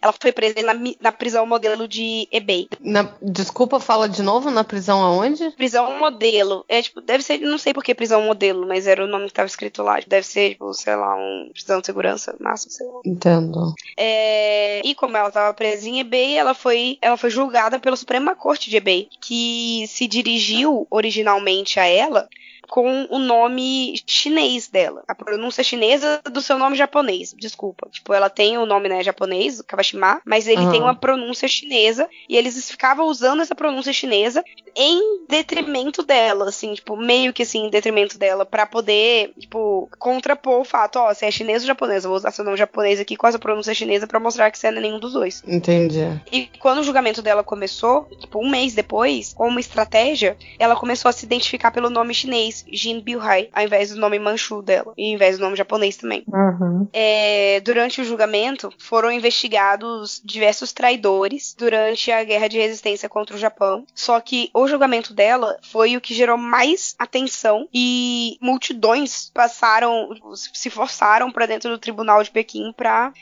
[0.00, 2.68] Ela foi presa na, na prisão modelo de Ebei.
[2.80, 5.50] Na- desculpa, fala de novo na prisão aonde?
[5.52, 6.64] Prisão modelo.
[6.68, 9.34] É tipo, deve ser, não sei por que prisão modelo, mas era o nome que
[9.34, 10.00] tava escrito lá.
[10.06, 13.00] Deve ser, tipo, sei lá, um prisão de segurança máximo, sei lá.
[13.04, 13.74] Entendo.
[13.96, 18.34] É, e como ela estava presa em eBay, ela foi, ela foi julgada pela Suprema
[18.34, 22.28] Corte de eBay, que se dirigiu originalmente a ela
[22.72, 25.04] com o nome chinês dela.
[25.06, 27.34] A pronúncia chinesa do seu nome japonês.
[27.36, 27.86] Desculpa.
[27.90, 30.70] Tipo, ela tem o nome, né, japonês, Kawashima, mas ele Aham.
[30.70, 34.42] tem uma pronúncia chinesa e eles ficavam usando essa pronúncia chinesa
[34.74, 40.60] em detrimento dela, assim, tipo, meio que assim, em detrimento dela, pra poder, tipo, contrapor
[40.60, 43.16] o fato, ó, você é chinês ou japonês, eu vou usar seu nome japonês aqui
[43.16, 45.42] com essa pronúncia chinesa pra mostrar que você não é nenhum dos dois.
[45.46, 46.00] Entendi.
[46.32, 51.12] E quando o julgamento dela começou, tipo, um mês depois, como estratégia, ela começou a
[51.12, 55.14] se identificar pelo nome chinês, Jin Bilhai, ao invés do nome Manchu dela, e ao
[55.14, 56.24] invés do nome japonês também.
[56.26, 56.88] Uhum.
[56.92, 63.38] É, durante o julgamento, foram investigados diversos traidores durante a guerra de resistência contra o
[63.38, 63.84] Japão.
[63.94, 70.70] Só que o julgamento dela foi o que gerou mais atenção e multidões passaram, se
[70.70, 73.12] forçaram para dentro do tribunal de Pequim para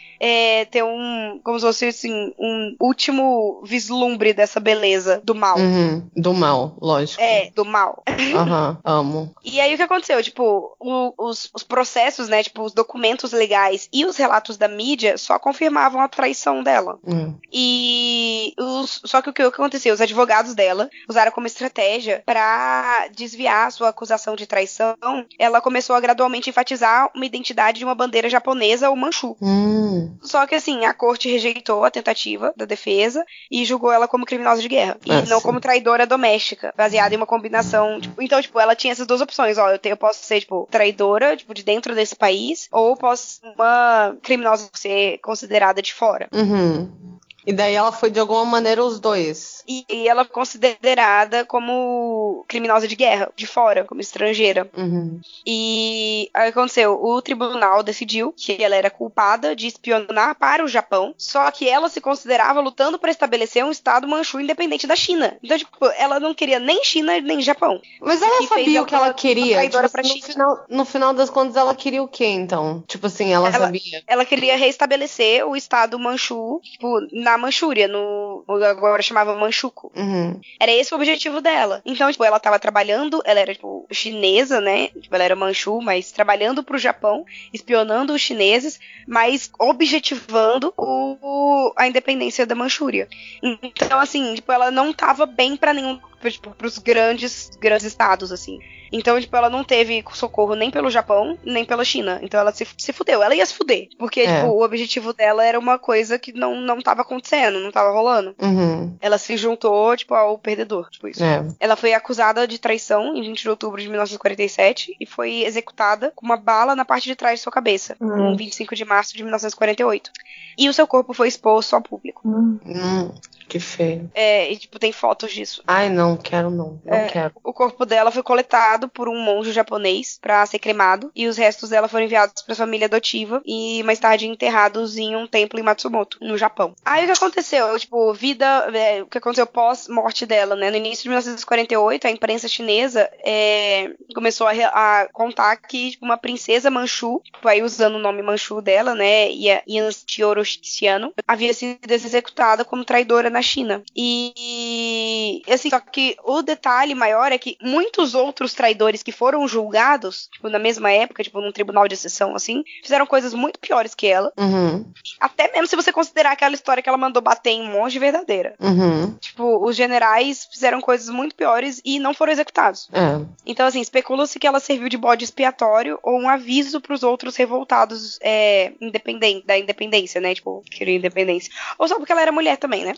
[0.71, 5.59] ter um, como se fosse assim, um último vislumbre dessa beleza do mal.
[5.59, 6.09] Uhum.
[6.17, 7.23] Do mal, lógico.
[7.23, 8.03] É, do mal.
[8.35, 9.30] Aham, amo.
[9.45, 10.23] E aí o que aconteceu?
[10.23, 12.43] Tipo, o- os, os processos, né?
[12.43, 16.99] Tipo, os documentos legais e os relatos da mídia só confirmavam a traição dela.
[17.07, 17.35] Hum.
[17.53, 19.95] E os, só que o que, aconteceu?
[19.95, 24.95] Os advogados dela usaram como estratégia pra desviar a sua acusação de traição.
[25.39, 29.37] Ela começou a gradualmente enfatizar uma identidade de uma bandeira japonesa ou manchu.
[29.41, 30.17] Hum.
[30.23, 34.61] Só que assim, a corte rejeitou a tentativa da defesa e julgou ela como criminosa
[34.63, 34.97] de guerra.
[35.05, 35.45] E Ah, não sim.
[35.45, 38.01] como traidora doméstica, baseada em uma combinação.
[38.01, 39.59] tipo, então, tipo, ela tinha essas duas opções.
[39.59, 43.41] Ó, eu, tenho, eu posso ser, tipo, traidora, tipo, de dentro desse país, ou posso
[43.41, 46.29] ser uma criminosa ser considerada de fora.
[46.33, 47.19] Uhum.
[47.47, 49.63] E daí ela foi de alguma maneira os dois.
[49.67, 54.69] E, e ela foi considerada como criminosa de guerra, de fora, como estrangeira.
[54.77, 55.21] Uhum.
[55.47, 56.99] E aí aconteceu?
[57.03, 61.89] O tribunal decidiu que ela era culpada de espionar para o Japão, só que ela
[61.89, 65.37] se considerava lutando para estabelecer um estado manchu independente da China.
[65.43, 67.81] Então, tipo, ela não queria nem China nem Japão.
[68.01, 69.63] Mas ela sabia o que ela queria.
[69.63, 72.83] Tipo, assim, no, final, no final das contas, ela queria o quê, então?
[72.87, 74.03] Tipo assim, ela, Ela- sabia.
[74.07, 79.93] Ela queria restabelecer o estado manchu, tipo, na Manchúria, no agora chamava Manchukuo.
[79.95, 80.41] Uhum.
[80.59, 81.83] Era esse o objetivo dela.
[81.85, 84.89] Então, tipo, ela tava trabalhando, ela era, tipo, chinesa, né?
[84.89, 91.87] Tipo, ela era manchu, mas trabalhando pro Japão, espionando os chineses, mas objetivando o, a
[91.87, 93.09] independência da Manchúria.
[93.43, 95.99] Então, assim, tipo, ela não tava bem pra nenhum,
[96.29, 98.59] tipo, pros grandes, grandes estados, assim.
[98.93, 102.19] Então, tipo, ela não teve socorro nem pelo Japão, nem pela China.
[102.23, 103.23] Então ela se, se fudeu.
[103.23, 103.89] Ela ia se fuder.
[103.97, 104.41] Porque, É.
[104.41, 108.35] tipo, o objetivo dela era uma coisa que não, não tava acontecendo, não tava rolando.
[108.43, 108.97] Uhum.
[109.01, 111.23] Ela se juntou, tipo, ao perdedor, tipo isso.
[111.23, 111.47] É.
[111.61, 116.27] Ela foi acusada de traição em 20 de outubro de 1947 e foi executada com
[116.27, 118.33] uma bala na parte de trás de sua cabeça, Hum.
[118.33, 120.11] em 25 de março de 1948.
[120.59, 122.23] E o seu corpo foi exposto ao público.
[122.29, 123.11] Hum,
[123.49, 124.11] que feio.
[124.15, 125.63] É, e, tipo, tem fotos disso.
[125.67, 126.81] Ai, não, quero não.
[126.85, 127.09] Não É.
[127.09, 127.35] quero.
[127.43, 131.71] O corpo dela foi coletado por um monge japonês pra ser cremado e os restos
[131.71, 136.19] dela foram enviados pra família adotiva e mais tarde enterrados em um templo em Matsumoto,
[136.21, 136.75] no Japão.
[136.85, 137.79] Aí o que aconteceu?
[137.79, 140.71] Tipo, vida, é, o que aconteceu pós-morte dela, né?
[140.71, 146.17] No início de 1948, a imprensa chinesa é, começou a, a contar que tipo, uma
[146.19, 149.29] princesa Manchu, tipo, aí usando o nome Manchu dela, né?
[149.31, 153.83] Yan Xioroshiano, havia sido executada como traidora na China.
[153.95, 160.29] E assim, só que o detalhe maior é que muitos outros traidores que foram julgados,
[160.33, 164.07] tipo, na mesma época, tipo, num tribunal de exceção, assim, fizeram coisas muito piores que
[164.07, 164.33] ela.
[164.37, 164.85] Uhum.
[165.19, 168.55] Até mesmo se você considerar aquela história que ela mandou bater em monge verdadeira.
[168.61, 169.15] Uhum.
[169.19, 172.89] Tipo, os generais fizeram coisas muito piores e não foram executados.
[172.93, 173.25] É.
[173.47, 178.19] Então, assim, especula-se que ela serviu de bode expiatório ou um aviso pros outros revoltados
[178.23, 180.35] é, independen- da independência, né?
[180.35, 181.53] Tipo, queriam independência.
[181.79, 182.95] Ou só porque ela era mulher também, né?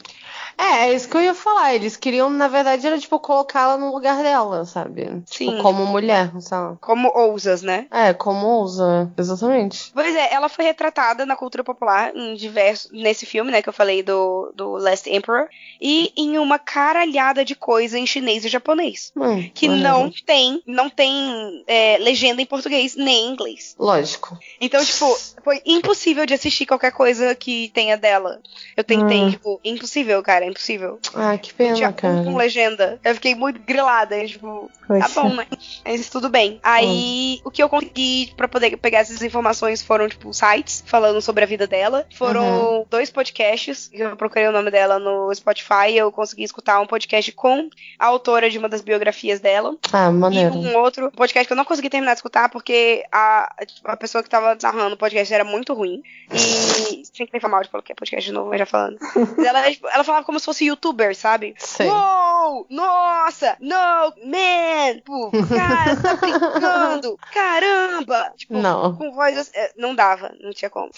[0.58, 1.74] É, é isso que eu ia falar.
[1.74, 5.22] Eles queriam, na verdade, tipo colocá-la no lugar dela, sabe?
[5.26, 5.50] Sim.
[5.50, 6.76] Tipo, como mulher, sabe?
[6.80, 7.86] Como ousas, né?
[7.90, 9.10] É, como ousa.
[9.16, 9.90] Exatamente.
[9.94, 12.90] Pois é, ela foi retratada na cultura popular em diversos.
[12.92, 15.48] nesse filme, né, que eu falei do, do Last Emperor,
[15.80, 19.12] e em uma caralhada de coisa em chinês e japonês.
[19.16, 23.74] Hum, Que não tem, não tem é, legenda em português nem em inglês.
[23.78, 24.38] Lógico.
[24.60, 25.06] Então, tipo,
[25.44, 28.40] foi impossível de assistir qualquer coisa que tenha dela.
[28.76, 29.30] Eu tentei, Hum.
[29.30, 30.98] tipo, impossível, cara, impossível.
[31.14, 32.24] Ah, que pena, Tinha cara.
[32.24, 32.81] com legenda.
[33.04, 35.20] Eu fiquei muito grilada, e, tipo, tá Poxa.
[35.20, 35.46] bom, né?
[35.84, 36.60] Mas tudo bem.
[36.62, 41.44] Aí, o que eu consegui pra poder pegar essas informações foram, tipo, sites falando sobre
[41.44, 42.06] a vida dela.
[42.14, 43.90] Foram dois podcasts.
[43.92, 45.94] Eu procurei o nome dela no Spotify.
[45.94, 47.68] Eu consegui escutar um podcast com
[47.98, 49.74] a autora de uma das biografias dela.
[49.92, 50.54] Ah, E maneiro.
[50.54, 53.54] um outro podcast que eu não consegui terminar de escutar porque a,
[53.84, 56.02] a pessoa que tava narrando o podcast era muito ruim.
[56.32, 57.02] E.
[57.12, 58.98] Sem querer falar mal de qualquer podcast de novo, mas já falando.
[59.44, 61.54] Ela, tipo, ela falava como se fosse youtuber, sabe?
[61.58, 61.86] Sei.
[61.88, 62.61] Uou!
[62.70, 63.56] Nossa!
[63.60, 64.12] No!
[64.24, 64.94] Man!
[64.96, 67.18] Tipo, cara, tá brincando!
[67.32, 68.32] Caramba!
[68.36, 68.96] Tipo, Não.
[68.96, 69.50] com voz.
[69.54, 70.90] é, Não dava, não tinha como.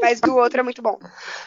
[0.00, 0.98] Mas do outro é muito bom.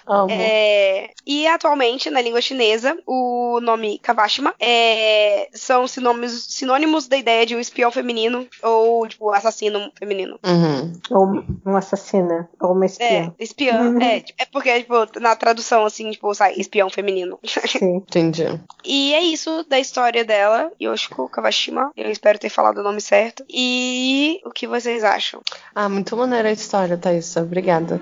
[0.06, 0.28] Amo.
[0.32, 7.46] É, e atualmente, na língua chinesa, o nome Kawashima é, são sinônimos, sinônimos da ideia
[7.46, 10.40] de um espião feminino ou, tipo, assassino feminino.
[10.46, 11.00] Uhum.
[11.12, 13.34] Ou uma assassina, ou uma espiã.
[13.40, 14.00] É, espião.
[14.02, 17.40] é, tipo, é porque, tipo, na tradução, assim, tipo, sai espião feminino.
[17.46, 17.98] Sim.
[17.98, 18.44] Entendi.
[18.84, 19.37] E é isso
[19.68, 21.92] da história dela, Yoshiko Kawashima.
[21.96, 23.44] Eu espero ter falado o nome certo.
[23.50, 25.42] E o que vocês acham?
[25.74, 27.36] Ah, muito maneira a história, Thaís.
[27.38, 28.02] Obrigada.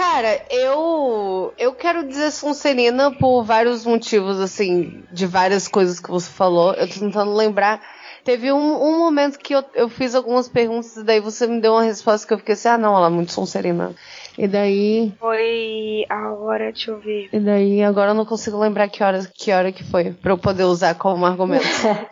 [0.00, 6.30] Cara, eu eu quero dizer Sonserina por vários motivos, assim, de várias coisas que você
[6.30, 6.72] falou.
[6.72, 7.82] Eu tô tentando lembrar.
[8.24, 11.72] Teve um, um momento que eu, eu fiz algumas perguntas e daí você me deu
[11.72, 13.94] uma resposta que eu fiquei assim, ah não, ela é muito Sonserina.
[14.38, 15.12] E daí.
[15.18, 17.28] Foi a hora, deixa eu ver.
[17.32, 20.38] E daí agora eu não consigo lembrar que hora que, hora que foi, pra eu
[20.38, 21.64] poder usar como argumento.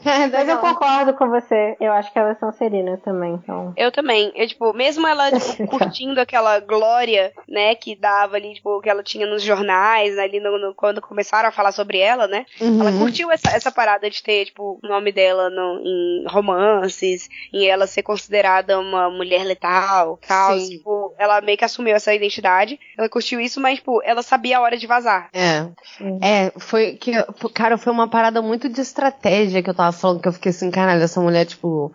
[0.04, 1.76] É, Mas eu concordo com você.
[1.80, 3.72] Eu acho que elas são serinas também, então.
[3.76, 4.32] Eu também.
[4.34, 9.02] Eu, tipo, mesmo ela tipo, curtindo aquela glória, né, que dava ali, tipo, que ela
[9.02, 12.44] tinha nos jornais, ali no, no- quando começaram a falar sobre ela, né?
[12.60, 12.80] Uhum.
[12.80, 15.97] Ela curtiu essa, essa parada de ter, tipo, o nome dela no- em
[16.28, 20.58] romances, em ela ser considerada uma mulher letal, tal.
[20.58, 20.78] Sim.
[20.78, 22.78] Tipo, ela meio que assumiu essa identidade.
[22.96, 25.28] Ela curtiu isso, mas, tipo, ela sabia a hora de vazar.
[25.32, 25.66] É.
[26.22, 27.12] É, foi que.
[27.54, 30.70] Cara, foi uma parada muito de estratégia que eu tava falando, que eu fiquei assim,
[30.70, 31.92] caralho, essa mulher, tipo.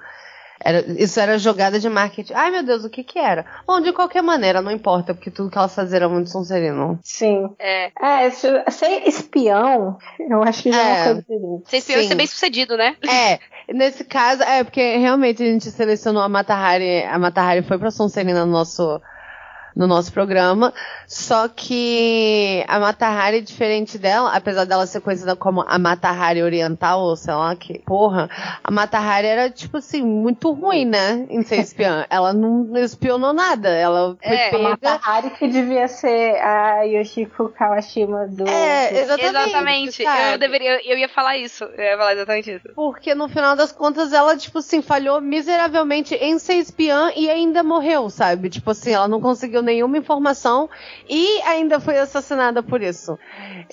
[0.65, 2.31] Era, isso era jogada de marketing.
[2.33, 3.45] Ai, meu Deus, o que que era?
[3.67, 6.97] Bom, de qualquer maneira, não importa, porque tudo que ela fazia era muito sonserino.
[7.03, 7.49] Sim.
[7.59, 7.91] É.
[8.01, 10.93] É, ser espião, eu acho que já é É.
[10.93, 11.69] uma coisa diferente.
[11.69, 12.07] Ser espião e Sim.
[12.07, 12.95] ser bem sucedido, né?
[13.05, 13.39] É,
[13.71, 18.45] nesse caso, é, porque realmente a gente selecionou a Matahari, a Matahari foi pra Sonserina
[18.45, 19.01] no nosso,
[19.75, 20.73] no nosso programa,
[21.07, 27.15] só que a Matahari, diferente dela, apesar dela ser conhecida como a Matahari oriental, ou
[27.15, 28.29] sei lá que, porra,
[28.63, 32.05] a Matahari era, tipo assim, muito ruim, né, em ser espiã.
[32.09, 34.63] ela não espionou nada, ela foi É, A pega...
[34.69, 38.47] Matahari que devia ser a Yoshiko Kawashima do.
[38.47, 39.23] É, exatamente.
[39.33, 40.03] Exatamente.
[40.03, 41.63] Eu deveria, eu ia falar isso.
[41.63, 42.69] Eu ia falar exatamente isso.
[42.75, 47.63] Porque no final das contas ela, tipo assim, falhou miseravelmente em ser espiã e ainda
[47.63, 48.49] morreu, sabe?
[48.49, 50.69] Tipo assim, ela não conseguiu nenhuma informação
[51.09, 53.17] e ainda foi assassinada por isso.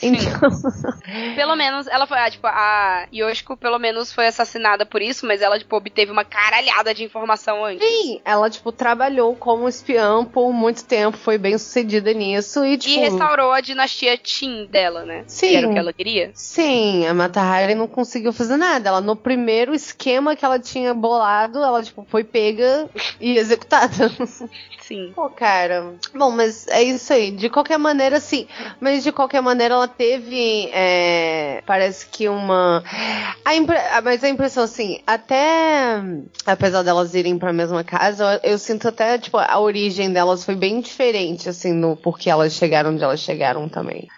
[0.02, 0.50] Então,
[1.34, 5.42] Pelo menos, ela foi, ah, tipo, a Yoshiko pelo menos foi assassinada por isso, mas
[5.42, 7.86] ela, tipo, obteve uma caralhada de informação antes.
[7.86, 12.78] sim, ela, tipo, trabalhou como espiã por muito tempo, foi bem sucedida nisso e, E
[12.78, 13.00] tipo.
[13.00, 15.24] restaurou a dinastia Qin dela, né?
[15.26, 15.48] Sim.
[15.48, 16.30] Que era o que ela queria.
[16.34, 18.88] Sim, a Matahari não conseguiu fazer nada.
[18.88, 22.88] Ela, no primeiro esquema que ela tinha bolado, ela, tipo, foi pega
[23.20, 24.10] e executada.
[24.80, 25.12] Sim.
[25.14, 25.79] Pô, cara.
[26.14, 27.30] Bom, mas é isso aí.
[27.30, 28.46] De qualquer maneira, sim.
[28.80, 30.70] Mas de qualquer maneira, ela teve.
[30.72, 32.82] é, parece que uma.
[33.44, 33.76] A impre...
[34.02, 36.02] Mas a impressão, assim, até.
[36.46, 40.54] Apesar delas irem pra mesma casa, eu, eu sinto até, tipo, a origem delas foi
[40.54, 44.08] bem diferente, assim, no porquê elas chegaram onde elas chegaram também.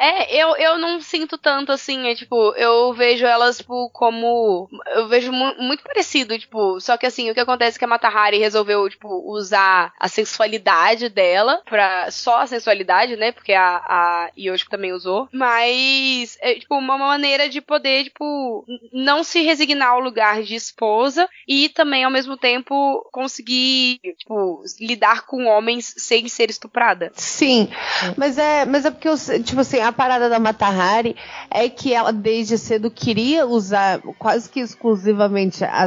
[0.00, 4.66] É, eu, eu não sinto tanto assim, é tipo, eu vejo elas, tipo, como.
[4.94, 7.88] Eu vejo mu- muito parecido, tipo, só que assim, o que acontece é que a
[7.88, 12.10] Matahari resolveu, tipo, usar a sensualidade dela pra.
[12.10, 13.30] Só a sensualidade, né?
[13.30, 15.28] Porque a, a Yoshiko também usou.
[15.32, 21.28] Mas, é, tipo, uma maneira de poder, tipo, não se resignar ao lugar de esposa
[21.46, 27.12] e também, ao mesmo tempo, conseguir, tipo, lidar com homens sem ser estuprada.
[27.14, 27.68] Sim,
[28.16, 31.16] mas é, mas é porque, eu, tipo assim, a parada da Matahari
[31.50, 35.86] é que ela desde cedo queria usar quase que exclusivamente a,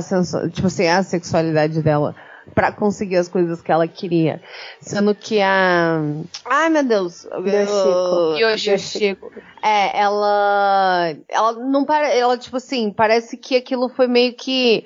[0.51, 2.15] tipo assim, a sexualidade dela
[2.53, 4.41] pra conseguir as coisas que ela queria.
[4.81, 6.01] Sendo que a.
[6.45, 7.25] Ai, meu Deus.
[7.25, 8.37] Yoshiko.
[8.37, 8.71] Yoshi.
[8.71, 9.31] Yoshiko.
[9.61, 11.15] É, ela.
[11.29, 12.07] Ela não para.
[12.09, 14.85] Ela, tipo assim, parece que aquilo foi meio que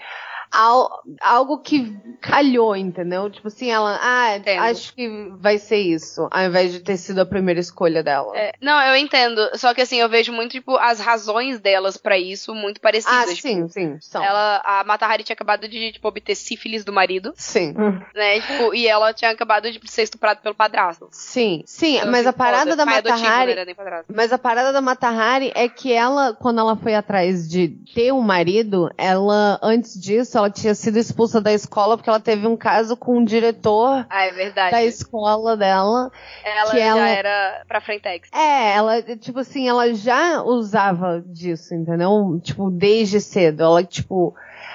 [0.52, 3.30] al- algo que calhou, entendeu?
[3.30, 4.62] Tipo assim, ela, ah, Entendo.
[4.64, 5.08] acho que
[5.40, 8.36] vai ser isso, ao invés de ter sido a primeira escolha dela.
[8.38, 9.42] É, não, eu entendo.
[9.56, 13.16] Só que assim, eu vejo muito, tipo, as razões delas pra isso muito parecidas.
[13.18, 14.24] ah, Tipo, sim, sim, são.
[14.24, 17.74] Ela, a Mata Hari tinha acabado de, tipo, obter sífilis do marido, Sim.
[18.16, 18.40] né?
[18.42, 21.08] Tipo, e ela tinha acabado de ser estuprada pelo padrasto.
[21.12, 23.76] Sim, sim, Então, mas assim, a parada da Pai Mata adotivo, Hari não era nem
[23.76, 24.14] padrasto.
[24.16, 28.12] Mas a parada da Mata Hari é que ela, quando ela foi atrás de ter
[28.14, 32.56] um marido, ela, antes disso, ela tinha sido expulsa da escola porque ela teve um
[32.58, 34.72] caso com um diretor Ah, é verdade.
[34.72, 36.12] da escola dela.
[36.44, 38.30] ela que já ela- era pra Frentex.
[38.34, 42.40] É, ela, tipo assim, ela já usava disso, entendeu?
[42.44, 43.64] Tipo, desde cedo.
[43.64, 44.34] Ela, tipo.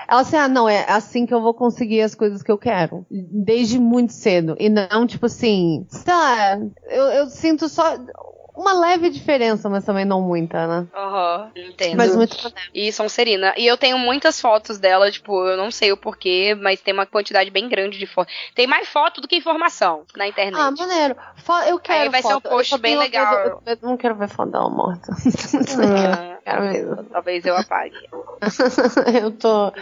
[0.09, 3.07] Ela assim, ah, não, é assim que eu vou conseguir as coisas que eu quero.
[3.11, 4.57] Desde muito cedo.
[4.59, 6.59] E não, tipo assim, sei lá,
[6.91, 7.97] eu, eu sinto só
[8.55, 10.87] uma leve diferença, mas também não muita, né?
[10.95, 11.97] Aham, entendo.
[11.97, 12.37] Mas muito
[12.75, 13.55] E Sonserina.
[13.57, 17.07] E eu tenho muitas fotos dela, tipo, eu não sei o porquê, mas tem uma
[17.07, 18.33] quantidade bem grande de fotos.
[18.55, 20.61] Tem mais foto do que informação na internet.
[20.61, 21.17] Ah, maneiro.
[21.37, 22.45] Fo- eu quero Aí vai ser um foto.
[22.47, 23.37] Eu post bem legal.
[23.45, 25.13] medo- Eu, eu não quero ver foto dela morta.
[25.83, 27.05] Ah, quero mesmo.
[27.05, 27.95] talvez eu apague.
[29.23, 29.73] eu tô.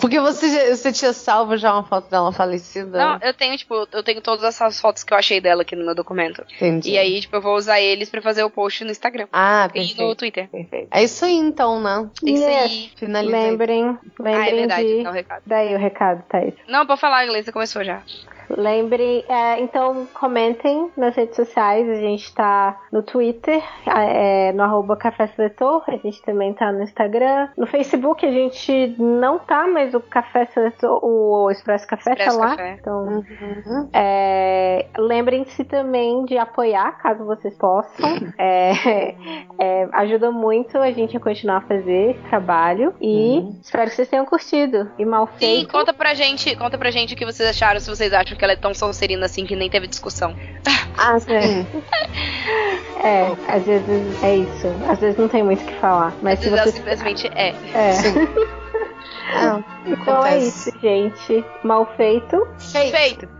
[0.00, 2.98] Porque você, você tinha salvo já uma foto dela falecida?
[2.98, 5.84] Não, eu tenho, tipo, eu tenho todas essas fotos que eu achei dela aqui no
[5.84, 6.44] meu documento.
[6.56, 6.90] Entendi.
[6.90, 9.26] E aí, tipo, eu vou usar eles pra fazer o post no Instagram.
[9.32, 10.14] Ah, E no perfeito.
[10.16, 10.48] Twitter.
[10.48, 10.88] perfeito.
[10.90, 12.08] É isso aí então, né?
[12.26, 12.70] É isso Yes.
[12.70, 12.90] aí.
[12.96, 13.50] Finalizei.
[13.50, 15.02] Lembrem, Ah, é lembrem verdade, de.
[15.04, 15.42] dá o recado.
[15.46, 16.54] Daí o recado, Thaís.
[16.68, 18.02] Não, pode falar, Glenn, você começou já.
[18.50, 24.96] Lembrem, é, então comentem nas redes sociais, a gente tá no Twitter, é, no arroba
[24.96, 29.94] Café Seletor, a gente também tá no Instagram, no Facebook a gente não tá, mas
[29.94, 32.50] o Café Seletor, o Expresso Café Expresso tá lá.
[32.50, 32.78] Café.
[32.80, 33.24] Então,
[33.92, 38.08] é, lembrem-se também de apoiar, caso vocês possam.
[38.40, 39.14] É,
[39.58, 44.08] é, ajuda muito a gente a continuar a fazer esse trabalho e espero que vocês
[44.08, 44.90] tenham curtido.
[44.98, 45.72] E mal Sim, feito.
[45.72, 48.52] conta pra gente, conta pra gente o que vocês acharam, se vocês acham que ela
[48.54, 50.34] é tão sonserina assim que nem teve discussão.
[51.00, 51.30] Ah, sim.
[53.04, 54.66] É, às vezes é isso.
[54.90, 56.12] Às vezes não tem muito o que falar.
[56.20, 56.76] Mas Às se vezes ela você.
[56.76, 57.50] simplesmente é.
[57.72, 57.92] É.
[59.32, 61.44] Ah, Então é isso, gente.
[61.62, 62.44] Mal feito.
[62.58, 62.96] Feito.
[62.96, 63.37] Feito.